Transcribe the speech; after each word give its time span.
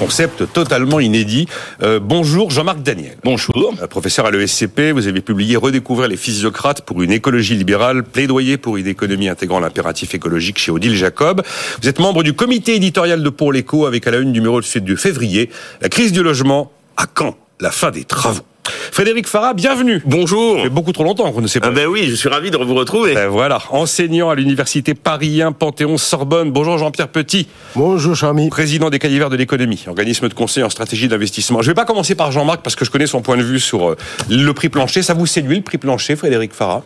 concept 0.00 0.50
totalement 0.54 0.98
inédit. 0.98 1.46
Euh, 1.82 2.00
bonjour 2.02 2.50
Jean-Marc 2.50 2.80
Daniel. 2.82 3.18
Bonjour. 3.22 3.74
Euh, 3.82 3.86
professeur 3.86 4.24
à 4.24 4.30
l'ESCP, 4.30 4.92
vous 4.94 5.06
avez 5.06 5.20
publié 5.20 5.56
Redécouvrir 5.56 6.08
les 6.08 6.16
physiocrates 6.16 6.80
pour 6.80 7.02
une 7.02 7.12
écologie 7.12 7.54
libérale, 7.54 8.02
plaidoyer 8.02 8.56
pour 8.56 8.78
une 8.78 8.86
économie 8.86 9.28
intégrant 9.28 9.60
l'impératif 9.60 10.14
écologique 10.14 10.58
chez 10.58 10.72
Odile 10.72 10.96
Jacob. 10.96 11.42
Vous 11.82 11.88
êtes 11.88 11.98
membre 11.98 12.22
du 12.22 12.32
comité 12.32 12.76
éditorial 12.76 13.22
de 13.22 13.28
Pour 13.28 13.52
l'écho 13.52 13.84
avec 13.84 14.06
à 14.06 14.10
la 14.10 14.18
une 14.20 14.32
numéro 14.32 14.62
de 14.62 14.96
février, 14.96 15.50
la 15.82 15.90
crise 15.90 16.12
du 16.12 16.22
logement, 16.22 16.72
à 16.96 17.04
quand 17.06 17.36
la 17.60 17.70
fin 17.70 17.90
des 17.90 18.04
travaux 18.04 18.49
Frédéric 18.92 19.26
Farah, 19.26 19.54
bienvenue. 19.54 20.02
Bonjour. 20.04 20.56
Ça 20.56 20.64
fait 20.64 20.68
beaucoup 20.68 20.92
trop 20.92 21.04
longtemps 21.04 21.30
qu'on 21.32 21.40
ne 21.40 21.46
sait 21.46 21.60
pas. 21.60 21.68
Ah 21.68 21.70
ben 21.70 21.86
oui, 21.86 22.06
je 22.08 22.14
suis 22.14 22.28
ravi 22.28 22.50
de 22.50 22.56
vous 22.56 22.74
retrouver. 22.74 23.14
Ben 23.14 23.28
voilà, 23.28 23.60
enseignant 23.70 24.30
à 24.30 24.34
l'université 24.34 24.94
Paris 24.94 25.40
1 25.40 25.52
Panthéon 25.52 25.96
Sorbonne. 25.96 26.50
Bonjour 26.50 26.76
Jean-Pierre 26.76 27.08
Petit. 27.08 27.48
Bonjour 27.74 28.14
Charmy. 28.14 28.50
Président 28.50 28.90
des 28.90 28.98
Calivers 28.98 29.30
de 29.30 29.36
l'économie, 29.36 29.84
organisme 29.86 30.28
de 30.28 30.34
conseil 30.34 30.64
en 30.64 30.70
stratégie 30.70 31.08
d'investissement. 31.08 31.62
Je 31.62 31.68
ne 31.68 31.70
vais 31.70 31.74
pas 31.74 31.84
commencer 31.84 32.14
par 32.14 32.32
Jean-Marc 32.32 32.62
parce 32.62 32.76
que 32.76 32.84
je 32.84 32.90
connais 32.90 33.06
son 33.06 33.22
point 33.22 33.36
de 33.36 33.42
vue 33.42 33.60
sur 33.60 33.90
euh, 33.90 33.96
le 34.28 34.52
prix 34.52 34.68
plancher. 34.68 35.02
Ça 35.02 35.14
vous 35.14 35.26
séduit 35.26 35.56
le 35.56 35.62
prix 35.62 35.78
plancher, 35.78 36.16
Frédéric 36.16 36.52
Farah? 36.52 36.82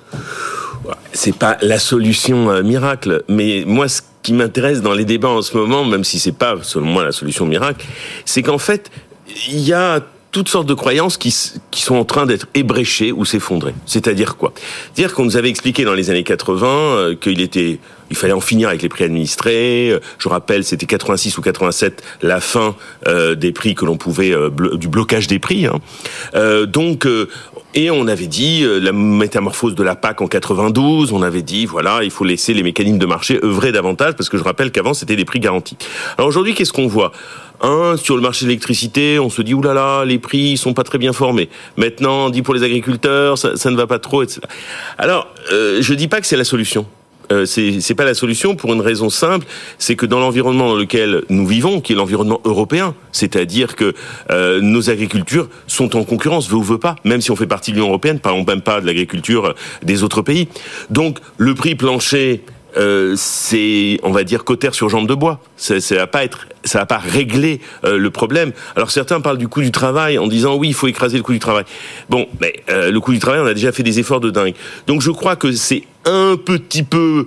C'est 1.12 1.36
pas 1.36 1.56
la 1.62 1.78
solution 1.78 2.50
euh, 2.50 2.62
miracle, 2.62 3.24
mais 3.28 3.64
moi 3.66 3.88
ce 3.88 4.02
qui 4.22 4.32
m'intéresse 4.32 4.82
dans 4.82 4.92
les 4.92 5.04
débats 5.04 5.28
en 5.28 5.42
ce 5.42 5.56
moment, 5.56 5.84
même 5.84 6.04
si 6.04 6.18
c'est 6.18 6.32
pas 6.32 6.54
selon 6.62 6.86
moi 6.86 7.04
la 7.04 7.12
solution 7.12 7.46
miracle, 7.46 7.86
c'est 8.24 8.42
qu'en 8.42 8.58
fait 8.58 8.90
il 9.48 9.60
y 9.60 9.72
a 9.72 10.00
toutes 10.34 10.48
sortes 10.48 10.66
de 10.66 10.74
croyances 10.74 11.16
qui, 11.16 11.32
qui 11.70 11.80
sont 11.80 11.94
en 11.94 12.04
train 12.04 12.26
d'être 12.26 12.48
ébréchées 12.54 13.12
ou 13.12 13.24
s'effondrer. 13.24 13.72
C'est-à-dire 13.86 14.36
quoi? 14.36 14.52
C'est-à-dire 14.92 15.14
qu'on 15.14 15.24
nous 15.24 15.36
avait 15.36 15.48
expliqué 15.48 15.84
dans 15.84 15.94
les 15.94 16.10
années 16.10 16.24
80 16.24 16.66
euh, 16.66 17.14
qu'il 17.14 17.40
était, 17.40 17.78
il 18.10 18.16
fallait 18.16 18.32
en 18.32 18.40
finir 18.40 18.68
avec 18.68 18.82
les 18.82 18.88
prix 18.88 19.04
administrés. 19.04 19.90
Euh, 19.92 20.00
je 20.18 20.28
rappelle, 20.28 20.64
c'était 20.64 20.86
86 20.86 21.38
ou 21.38 21.40
87 21.40 22.02
la 22.22 22.40
fin 22.40 22.74
euh, 23.06 23.36
des 23.36 23.52
prix 23.52 23.76
que 23.76 23.84
l'on 23.84 23.96
pouvait 23.96 24.34
du 24.74 24.88
blocage 24.88 25.28
des 25.28 25.38
prix. 25.38 25.66
Hein. 25.66 25.78
donc 26.66 27.06
et 27.74 27.90
on 27.90 28.06
avait 28.06 28.26
dit 28.26 28.64
la 28.66 28.92
métamorphose 28.92 29.74
de 29.74 29.82
la 29.82 29.96
PAC 29.96 30.20
en 30.20 30.28
92, 30.28 31.12
on 31.12 31.22
avait 31.22 31.42
dit 31.42 31.66
voilà, 31.66 32.02
il 32.02 32.10
faut 32.10 32.24
laisser 32.24 32.54
les 32.54 32.62
mécanismes 32.62 32.98
de 32.98 33.06
marché 33.06 33.38
œuvrer 33.42 33.72
davantage 33.72 34.14
parce 34.14 34.28
que 34.28 34.38
je 34.38 34.44
rappelle 34.44 34.70
qu'avant 34.70 34.94
c'était 34.94 35.16
des 35.16 35.24
prix 35.24 35.40
garantis. 35.40 35.76
Alors 36.16 36.28
aujourd'hui, 36.28 36.54
qu'est-ce 36.54 36.72
qu'on 36.72 36.86
voit? 36.86 37.12
Un, 37.60 37.96
sur 37.96 38.16
le 38.16 38.22
marché 38.22 38.44
de 38.44 38.50
l'électricité, 38.50 39.18
on 39.18 39.30
se 39.30 39.40
dit 39.40 39.54
oulala, 39.54 40.04
les 40.04 40.18
prix 40.18 40.56
sont 40.56 40.74
pas 40.74 40.82
très 40.82 40.98
bien 40.98 41.12
formés. 41.12 41.48
Maintenant, 41.76 42.26
on 42.26 42.30
dit 42.30 42.42
pour 42.42 42.52
les 42.52 42.62
agriculteurs, 42.62 43.38
ça, 43.38 43.70
ne 43.70 43.76
va 43.76 43.86
pas 43.86 43.98
trop, 43.98 44.22
etc. 44.22 44.40
Alors, 44.98 45.28
euh, 45.52 45.78
je 45.80 45.94
dis 45.94 46.08
pas 46.08 46.20
que 46.20 46.26
c'est 46.26 46.36
la 46.36 46.44
solution. 46.44 46.86
Euh, 47.32 47.44
c'est 47.46 47.94
pas 47.94 48.04
la 48.04 48.14
solution 48.14 48.56
pour 48.56 48.72
une 48.72 48.80
raison 48.80 49.10
simple, 49.10 49.46
c'est 49.78 49.96
que 49.96 50.06
dans 50.06 50.20
l'environnement 50.20 50.68
dans 50.68 50.76
lequel 50.76 51.22
nous 51.28 51.46
vivons, 51.46 51.80
qui 51.80 51.92
est 51.92 51.96
l'environnement 51.96 52.40
européen, 52.44 52.94
c'est-à-dire 53.12 53.76
que 53.76 53.94
euh, 54.30 54.60
nos 54.60 54.90
agricultures 54.90 55.48
sont 55.66 55.96
en 55.96 56.04
concurrence, 56.04 56.48
veut 56.48 56.56
ou 56.56 56.62
veut 56.62 56.78
pas, 56.78 56.96
même 57.04 57.20
si 57.20 57.30
on 57.30 57.36
fait 57.36 57.46
partie 57.46 57.70
de 57.70 57.76
l'Union 57.76 57.88
européenne, 57.88 58.20
parlons 58.20 58.44
même 58.44 58.62
pas 58.62 58.80
de 58.80 58.86
l'agriculture 58.86 59.54
des 59.82 60.02
autres 60.02 60.22
pays. 60.22 60.48
Donc 60.90 61.18
le 61.38 61.54
prix 61.54 61.74
plancher 61.74 62.42
euh, 62.76 63.14
c'est, 63.16 63.98
on 64.02 64.10
va 64.10 64.24
dire, 64.24 64.44
cotère 64.44 64.74
sur 64.74 64.88
jambe 64.88 65.06
de 65.06 65.14
bois. 65.14 65.40
Ça, 65.56 65.80
ça 65.80 65.94
va 65.96 66.06
pas 66.06 66.24
être, 66.24 66.46
ça 66.64 66.80
va 66.80 66.86
pas 66.86 66.98
régler 66.98 67.60
euh, 67.84 67.98
le 67.98 68.10
problème. 68.10 68.52
Alors 68.76 68.90
certains 68.90 69.20
parlent 69.20 69.38
du 69.38 69.48
coût 69.48 69.62
du 69.62 69.70
travail 69.70 70.18
en 70.18 70.26
disant 70.26 70.56
oui, 70.56 70.68
il 70.68 70.74
faut 70.74 70.88
écraser 70.88 71.16
le 71.16 71.22
coût 71.22 71.32
du 71.32 71.38
travail. 71.38 71.64
Bon, 72.08 72.26
mais 72.40 72.62
euh, 72.70 72.90
le 72.90 73.00
coût 73.00 73.12
du 73.12 73.18
travail, 73.18 73.40
on 73.40 73.46
a 73.46 73.54
déjà 73.54 73.72
fait 73.72 73.82
des 73.82 73.98
efforts 73.98 74.20
de 74.20 74.30
dingue. 74.30 74.54
Donc 74.86 75.02
je 75.02 75.10
crois 75.10 75.36
que 75.36 75.52
c'est 75.52 75.84
un 76.04 76.36
petit 76.36 76.82
peu 76.82 77.26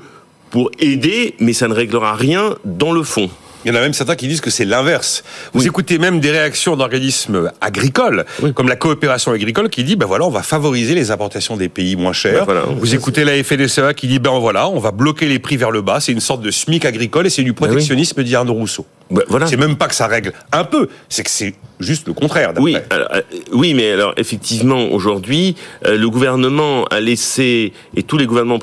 pour 0.50 0.72
aider, 0.80 1.36
mais 1.40 1.53
ça 1.53 1.68
ne 1.68 1.73
réglera 1.73 2.16
rien 2.16 2.56
dans 2.66 2.92
le 2.92 3.03
fond. 3.03 3.30
Il 3.68 3.72
y 3.72 3.73
en 3.73 3.80
a 3.80 3.82
même 3.82 3.92
certains 3.92 4.16
qui 4.16 4.30
disent 4.30 4.40
que 4.40 4.50
c'est 4.50 4.64
l'inverse. 4.64 5.26
Vous 5.52 5.68
écoutez 5.68 5.98
même 5.98 6.22
des 6.22 6.32
réactions 6.32 6.78
d'organismes 6.78 7.52
agricoles, 7.60 8.24
comme 8.56 8.70
la 8.70 8.78
coopération 8.78 9.34
agricole, 9.34 9.70
qui 9.70 9.84
dit, 9.84 9.98
ben 9.98 10.06
voilà, 10.06 10.24
on 10.24 10.30
va 10.30 10.42
favoriser 10.42 10.96
les 10.96 11.12
importations 11.12 11.58
des 11.58 11.68
pays 11.68 11.97
moins 11.97 12.14
chers. 12.14 12.46
Ben 12.46 12.62
Vous 12.78 12.96
écoutez 12.96 13.25
la 13.25 13.44
FNSEA 13.44 13.94
qui 13.94 14.08
dit, 14.08 14.19
ben 14.19 14.40
voilà, 14.40 14.69
on 14.69 14.80
va 14.80 14.91
bloquer 14.91 15.25
les 15.25 15.40
prix 15.40 15.58
vers 15.58 15.72
le 15.72 15.81
bas. 15.81 16.00
C'est 16.00 16.14
une 16.14 16.22
sorte 16.22 16.41
de 16.44 16.50
SMIC 16.50 16.86
agricole 16.86 17.28
et 17.28 17.30
c'est 17.30 17.44
du 17.44 17.52
ben 17.52 17.68
protectionnisme, 17.68 18.24
dit 18.24 18.38
Arnaud 18.38 18.53
Rousseau. 18.53 18.86
Ben 19.12 19.24
voilà. 19.28 19.47
C'est 19.47 19.58
même 19.58 19.75
pas 19.75 19.88
que 19.88 19.96
ça 19.96 20.08
règle 20.08 20.34
un 20.52 20.64
peu, 20.64 20.88
c'est 21.09 21.24
que 21.24 21.30
c'est 21.30 21.53
juste 21.80 22.08
le 22.08 22.14
contraire. 22.14 22.53
Oui, 22.58 22.78
euh, 22.91 23.22
oui, 23.53 23.74
mais 23.74 23.91
alors 23.91 24.14
effectivement, 24.18 24.91
aujourd'hui, 24.91 25.56
euh, 25.86 25.97
le 25.97 26.09
gouvernement 26.09 26.86
a 26.86 27.00
laissé, 27.00 27.74
et 27.96 28.03
tous 28.03 28.18
les 28.18 28.25
gouvernements 28.25 28.59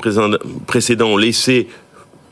précédents 0.67 1.07
ont 1.07 1.17
laissé 1.17 1.67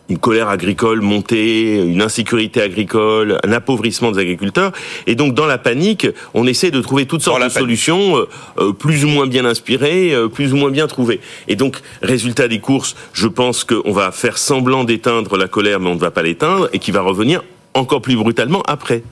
une 0.09 0.17
colère 0.17 0.49
agricole 0.49 1.01
montée, 1.01 1.77
une 1.77 2.01
insécurité 2.01 2.61
agricole, 2.61 3.39
un 3.43 3.51
appauvrissement 3.51 4.11
des 4.11 4.19
agriculteurs. 4.19 4.71
Et 5.07 5.15
donc, 5.15 5.33
dans 5.33 5.45
la 5.45 5.57
panique, 5.57 6.07
on 6.33 6.45
essaie 6.45 6.71
de 6.71 6.81
trouver 6.81 7.05
toutes 7.05 7.21
sortes 7.21 7.43
de 7.43 7.49
solutions, 7.49 8.17
euh, 8.17 8.27
euh, 8.59 8.73
plus 8.73 9.05
ou 9.05 9.07
moins 9.07 9.27
bien 9.27 9.45
inspirées, 9.45 10.13
euh, 10.13 10.27
plus 10.27 10.53
ou 10.53 10.57
moins 10.57 10.71
bien 10.71 10.87
trouvées. 10.87 11.21
Et 11.47 11.55
donc, 11.55 11.77
résultat 12.01 12.47
des 12.47 12.59
courses, 12.59 12.95
je 13.13 13.27
pense 13.27 13.63
qu'on 13.63 13.91
va 13.91 14.11
faire 14.11 14.37
semblant 14.37 14.83
d'éteindre 14.83 15.37
la 15.37 15.47
colère, 15.47 15.79
mais 15.79 15.89
on 15.89 15.95
ne 15.95 15.99
va 15.99 16.11
pas 16.11 16.23
l'éteindre, 16.23 16.69
et 16.73 16.79
qui 16.79 16.91
va 16.91 17.01
revenir 17.01 17.43
encore 17.73 18.01
plus 18.01 18.15
brutalement 18.15 18.61
après 18.67 19.03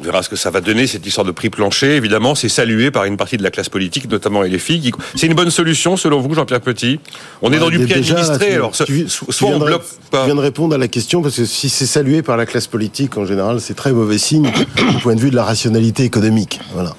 verra 0.00 0.22
ce 0.22 0.28
que 0.28 0.36
ça 0.36 0.50
va 0.50 0.60
donner, 0.60 0.86
cette 0.86 1.06
histoire 1.06 1.24
de 1.24 1.32
prix 1.32 1.50
plancher. 1.50 1.96
Évidemment, 1.96 2.34
c'est 2.34 2.48
salué 2.48 2.90
par 2.90 3.04
une 3.04 3.16
partie 3.16 3.36
de 3.36 3.42
la 3.42 3.50
classe 3.50 3.68
politique, 3.68 4.10
notamment 4.10 4.42
les 4.42 4.58
filles. 4.58 4.92
C'est 5.14 5.26
une 5.26 5.34
bonne 5.34 5.50
solution, 5.50 5.96
selon 5.96 6.20
vous, 6.20 6.34
Jean-Pierre 6.34 6.60
Petit? 6.60 7.00
On 7.42 7.52
est 7.52 7.58
dans 7.58 7.70
du 7.70 7.78
prix 7.80 7.94
administré, 7.94 8.54
alors 8.54 8.74
soit 8.74 9.48
on 9.48 9.58
bloque 9.58 9.84
pas. 10.10 10.22
Je 10.22 10.26
viens 10.26 10.34
de 10.34 10.40
répondre 10.40 10.74
à 10.74 10.78
la 10.78 10.88
question, 10.88 11.22
parce 11.22 11.36
que 11.36 11.44
si 11.44 11.68
c'est 11.68 11.86
salué 11.86 12.22
par 12.22 12.36
la 12.36 12.46
classe 12.46 12.66
politique, 12.66 13.16
en 13.16 13.26
général, 13.26 13.60
c'est 13.60 13.74
très 13.74 13.92
mauvais 13.92 14.18
signe 14.18 14.50
du 14.76 14.98
point 15.02 15.14
de 15.14 15.20
vue 15.20 15.30
de 15.30 15.36
la 15.36 15.44
rationalité 15.44 16.04
économique. 16.04 16.60
Voilà. 16.72 16.94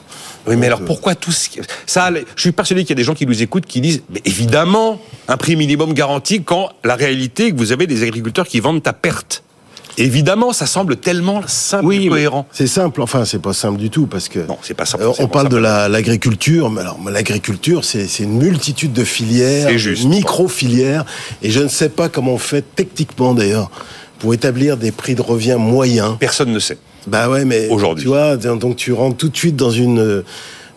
Oui, 0.48 0.56
mais 0.56 0.68
alors 0.68 0.82
pourquoi 0.82 1.14
tout 1.14 1.34
ce 1.34 1.50
ça 1.86 2.10
Je 2.36 2.42
suis 2.42 2.54
persuadé 2.54 2.84
qu'il 2.84 2.92
y 2.92 2.94
a 2.94 2.96
des 2.96 3.04
gens 3.04 3.14
qui 3.14 3.26
nous 3.26 3.42
écoutent 3.42 3.66
qui 3.66 3.82
disent 3.82 4.04
mais 4.10 4.22
évidemment 4.24 5.02
un 5.28 5.36
prix 5.36 5.58
minimum 5.58 5.94
garanti 5.94 6.42
quand 6.42 6.70
la 6.86 6.96
réalité 6.96 7.48
est 7.48 7.52
que 7.52 7.58
vous 7.58 7.74
avez 7.74 7.86
des 7.86 8.04
agriculteurs 8.04 8.48
qui 8.48 8.62
vendent 8.62 8.88
à 8.88 8.94
perte. 8.94 9.44
Évidemment, 9.98 10.54
ça 10.54 10.68
semble 10.68 10.98
tellement 10.98 11.42
simple 11.48 11.92
et 11.94 12.08
cohérent. 12.08 12.48
C'est 12.52 12.68
simple, 12.68 13.02
enfin, 13.02 13.26
c'est 13.26 13.42
pas 13.42 13.54
simple 13.54 13.80
du 13.80 13.90
tout 13.90 14.06
parce 14.06 14.30
que. 14.30 14.40
Non, 14.40 14.58
c'est 14.62 14.76
pas 14.76 14.86
simple. 14.86 15.04
Euh, 15.04 15.12
on 15.20 15.28
parle 15.28 15.50
de 15.50 15.58
l'agriculture, 15.58 16.70
mais 16.70 16.82
alors 16.82 17.00
l'agriculture, 17.10 17.84
c'est 17.84 18.08
une 18.20 18.38
multitude 18.38 18.94
de 18.94 19.04
filières, 19.04 19.70
micro-filières, 20.06 21.06
et 21.42 21.50
je 21.50 21.62
ne 21.62 21.68
sais 21.68 21.90
pas 21.90 22.10
comment 22.10 22.34
on 22.34 22.38
fait 22.38 22.64
techniquement 22.76 23.34
d'ailleurs 23.34 23.72
pour 24.20 24.34
établir 24.34 24.78
des 24.78 24.92
prix 24.92 25.16
de 25.16 25.22
revient 25.22 25.58
moyens. 25.60 26.16
Personne 26.20 26.52
ne 26.52 26.60
sait. 26.60 26.78
Bah 27.08 27.30
ouais, 27.30 27.46
mais 27.46 27.70
aujourd'hui, 27.70 28.04
tu 28.04 28.10
vois, 28.10 28.36
donc 28.36 28.76
tu 28.76 28.92
rentres 28.94 29.18
tout 29.18 29.30
de 29.30 29.38
suite 29.38 29.56
dans 29.56 29.72
une 29.72 30.24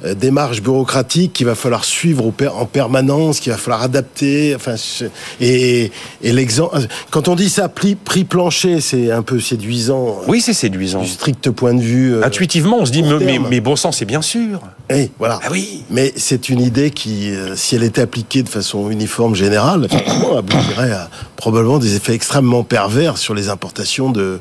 euh, 0.05 0.15
démarche 0.15 0.63
bureaucratique 0.63 1.33
qu'il 1.33 1.47
va 1.47 1.55
falloir 1.55 1.85
suivre 1.85 2.33
en 2.55 2.67
permanence, 2.67 3.41
qu'il 3.41 3.53
va 3.53 3.59
falloir 3.59 3.83
adapter. 3.83 4.55
Enfin, 4.55 4.75
et, 5.41 5.91
et 6.23 6.33
l'exemple. 6.33 6.79
Quand 7.11 7.29
on 7.29 7.35
dit 7.35 7.51
ça, 7.51 7.69
prix, 7.69 7.95
prix 7.95 8.25
plancher, 8.25 8.81
c'est 8.81 9.11
un 9.11 9.23
peu 9.23 9.41
séduisant. 9.41 10.21
Oui, 10.27 10.41
c'est 10.41 10.55
séduisant. 10.55 11.03
Du 11.03 11.09
strict 11.09 11.51
point 11.51 11.75
de 11.75 11.83
vue. 11.83 12.15
Euh, 12.15 12.25
Intuitivement, 12.25 12.79
on 12.81 12.87
se 12.87 12.93
dit, 12.93 13.03
mais, 13.03 13.39
mais, 13.39 13.61
bon 13.61 13.77
sang, 13.77 13.93
c'est 13.93 14.05
bien 14.05 14.23
sûr. 14.23 14.61
Et 14.89 15.11
voilà. 15.19 15.41
Ah 15.43 15.49
oui. 15.51 15.85
Mais 15.91 16.13
c'est 16.17 16.49
une 16.49 16.61
idée 16.61 16.91
qui, 16.91 17.31
euh, 17.31 17.55
si 17.57 17.77
elle 17.77 17.83
était 17.83 18.03
appliquée 18.03 18.43
de 18.43 18.49
façon 18.49 18.91
uniforme, 18.91 19.35
générale, 19.35 19.87
aboutirait 20.37 20.93
à 20.93 21.11
probablement 21.37 21.79
des 21.79 21.97
effets 21.97 22.15
extrêmement 22.15 22.65
pervers 22.65 23.19
sur 23.19 23.35
les 23.35 23.49
importations 23.49 24.11
de, 24.11 24.41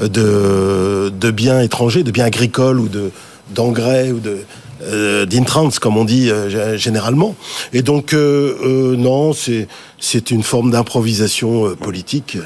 de, 0.00 1.12
de 1.18 1.30
biens 1.30 1.60
étrangers, 1.60 2.02
de 2.02 2.10
biens 2.10 2.26
agricoles 2.26 2.80
ou 2.80 2.88
de 2.88 3.10
d'engrais 3.54 4.12
ou 4.12 4.20
de 4.20 4.38
euh, 4.82 5.26
d'intrants, 5.26 5.70
comme 5.80 5.96
on 5.96 6.04
dit 6.04 6.30
euh, 6.30 6.76
généralement. 6.76 7.34
Et 7.72 7.82
donc, 7.82 8.12
euh, 8.12 8.56
euh, 8.64 8.96
non, 8.96 9.32
c'est 9.32 9.68
c'est 9.98 10.32
une 10.32 10.42
forme 10.42 10.72
d'improvisation 10.72 11.76
politique. 11.76 12.36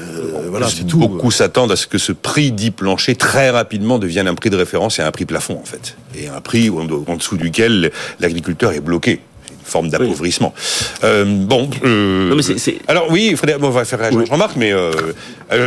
voilà, 0.49 0.67
c'est 0.69 0.85
tout. 0.85 0.99
Beaucoup 0.99 1.31
s'attendent 1.31 1.71
à 1.71 1.75
ce 1.75 1.87
que 1.87 1.97
ce 1.97 2.11
prix 2.11 2.51
dit 2.51 2.69
plancher 2.69 3.15
très 3.15 3.49
rapidement 3.49 3.97
devienne 3.97 4.27
un 4.27 4.35
prix 4.35 4.51
de 4.51 4.57
référence 4.57 4.99
et 4.99 5.01
un 5.01 5.11
prix 5.11 5.25
plafond 5.25 5.59
en 5.59 5.65
fait, 5.65 5.97
et 6.15 6.27
un 6.27 6.39
prix 6.39 6.69
en 6.69 7.15
dessous 7.15 7.37
duquel 7.37 7.91
l'agriculteur 8.19 8.73
est 8.73 8.79
bloqué 8.79 9.21
forme 9.67 9.89
d'appauvrissement. 9.89 10.53
Euh, 11.03 11.25
bon, 11.25 11.69
euh, 11.83 12.29
non, 12.29 12.35
mais 12.35 12.75
alors 12.87 13.07
oui, 13.09 13.35
Frédéric, 13.35 13.63
on 13.63 13.69
va 13.69 13.85
faire 13.85 13.99
réagir 13.99 14.25
Jean-Marc, 14.25 14.55
mais 14.55 14.71
euh, 14.71 14.91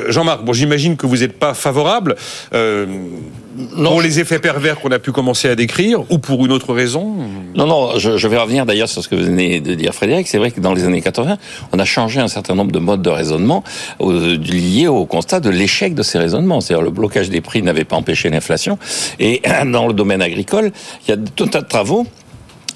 Jean-Marc, 0.08 0.44
bon, 0.44 0.52
j'imagine 0.52 0.96
que 0.96 1.06
vous 1.06 1.18
n'êtes 1.18 1.38
pas 1.38 1.54
favorable 1.54 2.16
pour 2.50 4.00
les 4.00 4.20
effets 4.20 4.38
pervers 4.38 4.80
qu'on 4.80 4.90
a 4.90 4.98
pu 4.98 5.12
commencer 5.12 5.48
à 5.48 5.54
décrire, 5.54 6.10
ou 6.10 6.18
pour 6.18 6.44
une 6.44 6.52
autre 6.52 6.72
raison. 6.72 7.16
Non, 7.54 7.66
non, 7.66 7.98
je, 7.98 8.16
je 8.16 8.28
vais 8.28 8.38
revenir 8.38 8.64
d'ailleurs 8.64 8.88
sur 8.88 9.02
ce 9.02 9.08
que 9.08 9.16
vous 9.16 9.24
venez 9.24 9.60
de 9.60 9.74
dire, 9.74 9.94
Frédéric. 9.94 10.28
C'est 10.28 10.38
vrai 10.38 10.50
que 10.50 10.60
dans 10.60 10.72
les 10.72 10.84
années 10.84 11.02
80, 11.02 11.36
on 11.72 11.78
a 11.78 11.84
changé 11.84 12.20
un 12.20 12.28
certain 12.28 12.54
nombre 12.54 12.72
de 12.72 12.78
modes 12.78 13.02
de 13.02 13.10
raisonnement 13.10 13.64
liés 14.00 14.88
au 14.88 15.04
constat 15.04 15.40
de 15.40 15.50
l'échec 15.50 15.94
de 15.94 16.02
ces 16.02 16.18
raisonnements. 16.18 16.60
C'est-à-dire 16.60 16.84
le 16.84 16.90
blocage 16.90 17.30
des 17.30 17.40
prix 17.40 17.62
n'avait 17.62 17.84
pas 17.84 17.96
empêché 17.96 18.30
l'inflation. 18.30 18.78
Et 19.18 19.42
dans 19.66 19.86
le 19.86 19.92
domaine 19.92 20.22
agricole, 20.22 20.72
il 21.06 21.10
y 21.10 21.14
a 21.14 21.16
tout 21.16 21.44
un 21.44 21.48
tas 21.48 21.62
de 21.62 21.68
travaux 21.68 22.06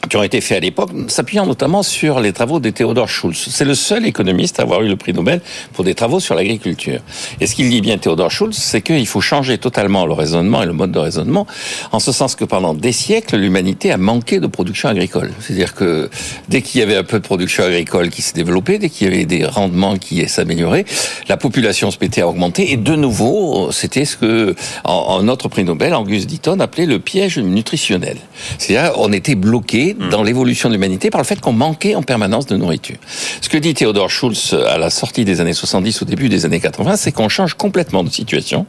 qui 0.08 0.16
ont 0.16 0.22
été 0.22 0.40
faits 0.40 0.58
à 0.58 0.60
l'époque, 0.60 0.90
s'appuyant 1.08 1.46
notamment 1.46 1.82
sur 1.82 2.20
les 2.20 2.32
travaux 2.32 2.60
de 2.60 2.70
Theodore 2.70 3.08
Schulz. 3.08 3.48
C'est 3.50 3.64
le 3.64 3.74
seul 3.74 4.06
économiste 4.06 4.60
à 4.60 4.62
avoir 4.62 4.82
eu 4.82 4.88
le 4.88 4.96
prix 4.96 5.12
Nobel 5.12 5.40
pour 5.72 5.84
des 5.84 5.94
travaux 5.94 6.20
sur 6.20 6.34
l'agriculture. 6.34 7.00
Et 7.40 7.46
ce 7.46 7.54
qu'il 7.54 7.68
dit 7.70 7.80
bien 7.80 7.98
Theodore 7.98 8.30
Schulz, 8.30 8.56
c'est 8.56 8.82
qu'il 8.82 9.06
faut 9.06 9.20
changer 9.20 9.58
totalement 9.58 10.06
le 10.06 10.12
raisonnement 10.12 10.62
et 10.62 10.66
le 10.66 10.72
mode 10.72 10.92
de 10.92 10.98
raisonnement, 10.98 11.46
en 11.92 12.00
ce 12.00 12.12
sens 12.12 12.34
que 12.34 12.44
pendant 12.44 12.74
des 12.74 12.92
siècles, 12.92 13.36
l'humanité 13.36 13.92
a 13.92 13.98
manqué 13.98 14.40
de 14.40 14.46
production 14.46 14.88
agricole. 14.88 15.32
C'est-à-dire 15.40 15.74
que 15.74 16.10
dès 16.48 16.62
qu'il 16.62 16.80
y 16.80 16.82
avait 16.82 16.96
un 16.96 17.04
peu 17.04 17.18
de 17.18 17.24
production 17.24 17.64
agricole 17.64 18.10
qui 18.10 18.22
s'est 18.22 18.34
développée, 18.34 18.78
dès 18.78 18.88
qu'il 18.88 19.08
y 19.08 19.14
avait 19.14 19.24
des 19.24 19.44
rendements 19.44 19.96
qui 19.96 20.26
s'amélioraient, 20.28 20.84
la 21.28 21.36
population 21.36 21.90
se 21.90 21.98
mettait 22.00 22.20
à 22.20 22.28
augmenter. 22.28 22.72
Et 22.72 22.76
de 22.76 22.94
nouveau, 22.94 23.70
c'était 23.72 24.04
ce 24.04 24.16
que, 24.16 24.54
en, 24.84 25.22
notre 25.22 25.48
prix 25.48 25.64
Nobel, 25.64 25.94
Angus 25.94 26.26
Deaton 26.26 26.60
appelait 26.60 26.86
le 26.86 26.98
piège 26.98 27.38
nutritionnel. 27.38 28.16
C'est-à-dire, 28.58 28.92
on 28.98 29.12
était 29.12 29.34
bloqué 29.34 29.93
hmm. 29.98 30.10
dans 30.10 30.22
l'évolution 30.22 30.68
de 30.68 30.74
l'humanité 30.74 31.10
par 31.10 31.20
le 31.20 31.26
fait 31.26 31.40
qu'on 31.40 31.52
manquait 31.52 31.94
en 31.94 32.02
permanence 32.02 32.46
de 32.46 32.56
nourriture. 32.56 32.96
Ce 33.40 33.48
que 33.48 33.58
dit 33.58 33.74
Theodore 33.74 34.10
Schulz 34.10 34.54
à 34.68 34.78
la 34.78 34.90
sortie 34.90 35.24
des 35.24 35.40
années 35.40 35.52
70, 35.52 36.02
au 36.02 36.04
début 36.04 36.28
des 36.28 36.44
années 36.44 36.60
80, 36.60 36.96
c'est 36.96 37.12
qu'on 37.12 37.28
change 37.28 37.54
complètement 37.54 38.04
de 38.04 38.10
situation. 38.10 38.66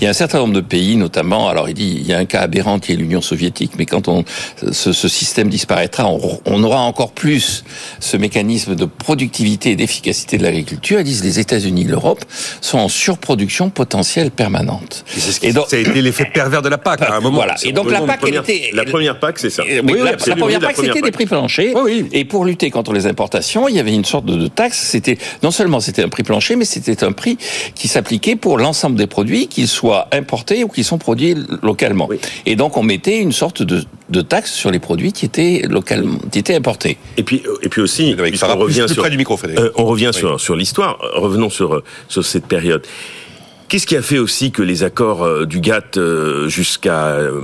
Il 0.00 0.04
y 0.04 0.06
a 0.06 0.10
un 0.10 0.14
certain 0.14 0.38
nombre 0.38 0.54
de 0.54 0.60
pays, 0.60 0.96
notamment, 0.96 1.48
alors 1.48 1.68
il 1.68 1.74
dit, 1.74 1.96
il 2.00 2.06
y 2.06 2.12
a 2.12 2.18
un 2.18 2.24
cas 2.24 2.40
aberrant 2.40 2.78
qui 2.78 2.92
est 2.92 2.96
l'Union 2.96 3.20
soviétique, 3.20 3.72
mais 3.78 3.86
quand 3.86 4.08
on, 4.08 4.24
ce, 4.72 4.92
ce 4.92 5.08
système 5.08 5.48
disparaîtra, 5.48 6.06
on, 6.06 6.40
on, 6.44 6.62
aura 6.64 6.80
encore 6.80 7.12
plus 7.12 7.64
ce 8.00 8.16
mécanisme 8.16 8.74
de 8.74 8.84
productivité 8.84 9.72
et 9.72 9.76
d'efficacité 9.76 10.38
de 10.38 10.42
l'agriculture. 10.42 11.00
Ils 11.00 11.04
disent 11.04 11.24
les 11.24 11.38
États-Unis, 11.38 11.84
l'Europe 11.84 12.24
sont 12.60 12.78
en 12.78 12.88
surproduction 12.88 13.70
potentielle 13.70 14.30
permanente. 14.30 15.04
Et, 15.42 15.52
donc, 15.52 15.66
ça 15.68 15.76
a 15.76 15.80
été 15.80 16.02
l'effet 16.02 16.26
pervers 16.32 16.62
de 16.62 16.68
la 16.68 16.78
PAC 16.78 17.02
à 17.02 17.16
un 17.16 17.20
moment. 17.20 17.36
Voilà. 17.36 17.54
Et 17.62 17.72
donc 17.72 17.90
la 17.90 18.00
PAC, 18.00 18.20
elle 18.26 18.36
était 18.36 18.70
la 18.72 18.84
première 18.84 19.18
PAC, 19.18 19.38
c'est 19.38 19.50
ça. 19.50 19.62
Oui, 19.64 19.98
la, 20.02 20.36
première 20.36 20.60
C'était 20.74 21.00
des 21.00 21.10
prix 21.10 21.26
planchers. 21.26 21.74
Oui, 21.76 22.06
et 22.12 22.24
pour 22.24 22.44
lutter 22.44 22.70
contre 22.70 22.92
les 22.92 23.06
importations, 23.06 23.68
il 23.68 23.74
y 23.76 23.80
avait 23.80 23.94
une 23.94 24.04
sorte 24.04 24.24
de, 24.24 24.36
de 24.36 24.48
taxe. 24.48 24.78
C'était 24.78 25.18
non 25.42 25.50
seulement 25.50 25.80
c'était 25.80 26.02
un 26.02 26.08
prix 26.08 26.22
plancher, 26.22 26.56
mais 26.56 26.64
c'était 26.64 27.04
un 27.04 27.12
prix 27.12 27.38
qui 27.74 27.88
s'appliquait 27.88 28.36
pour 28.36 28.58
l'ensemble 28.58 28.96
des 28.96 29.06
produits, 29.06 29.48
qu'ils 29.48 29.68
soient 29.68 30.08
importés 30.12 30.64
ou 30.64 30.68
qui 30.68 30.84
sont 30.84 30.98
produits 30.98 31.36
localement. 31.62 32.08
Et 32.44 32.56
donc 32.56 32.76
on 32.76 32.82
mettait 32.82 33.18
une 33.18 33.32
sorte 33.32 33.62
de, 33.62 33.84
de 34.10 34.20
taxe 34.20 34.52
sur 34.52 34.70
les 34.70 34.78
produits 34.78 35.12
qui 35.12 35.24
étaient 35.24 35.62
localement, 35.68 36.18
qui 36.30 36.38
étaient 36.38 36.54
importés. 36.54 36.98
Et 37.16 37.22
puis, 37.22 37.42
et 37.62 37.68
puis 37.68 37.80
aussi, 37.82 38.14
on 38.18 38.58
revient 38.58 38.86
sur, 38.88 39.08
du 39.08 39.16
micro, 39.16 39.38
euh, 39.44 39.70
on 39.76 39.84
revient 39.84 40.10
sur 40.12 40.40
sur 40.40 40.56
l'histoire. 40.56 40.98
Revenons 41.14 41.50
sur 41.50 41.82
sur 42.08 42.24
cette 42.24 42.46
période. 42.46 42.82
Qu'est-ce 43.68 43.86
qui 43.88 43.96
a 43.96 44.02
fait 44.02 44.18
aussi 44.18 44.52
que 44.52 44.62
les 44.62 44.84
accords 44.84 45.24
euh, 45.24 45.44
du 45.44 45.58
GATT 45.58 45.96
euh, 45.96 46.48
jusqu'à 46.48 47.06
euh, 47.06 47.40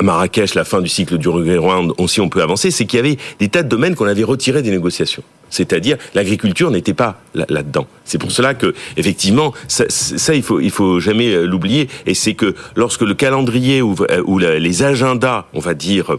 Marrakech, 0.00 0.54
la 0.54 0.64
fin 0.64 0.80
du 0.80 0.88
cycle 0.88 1.18
du 1.18 1.28
Round, 1.28 1.92
aussi 1.98 2.22
on 2.22 2.30
peut 2.30 2.40
avancer, 2.40 2.70
c'est 2.70 2.86
qu'il 2.86 2.96
y 2.96 3.00
avait 3.00 3.18
des 3.40 3.50
tas 3.50 3.62
de 3.62 3.68
domaines 3.68 3.94
qu'on 3.94 4.06
avait 4.06 4.24
retirés 4.24 4.62
des 4.62 4.70
négociations. 4.70 5.22
C'est-à-dire 5.50 5.98
l'agriculture 6.14 6.70
n'était 6.70 6.94
pas 6.94 7.20
là-dedans. 7.34 7.86
c'est 8.04 8.18
pour 8.18 8.32
cela 8.32 8.54
que 8.54 8.74
effectivement 8.96 9.52
ça, 9.68 9.84
ça, 9.88 10.34
il 10.34 10.42
faut 10.42 10.58
il 10.58 10.72
faut 10.72 10.98
jamais 10.98 11.46
l'oublier 11.46 11.88
et 12.04 12.14
c'est 12.14 12.34
que 12.34 12.56
lorsque 12.74 13.02
le 13.02 13.14
calendrier 13.14 13.80
ou 13.80 13.94
les 14.38 14.82
agendas, 14.82 15.46
on 15.54 15.60
va 15.60 15.74
dire 15.74 16.16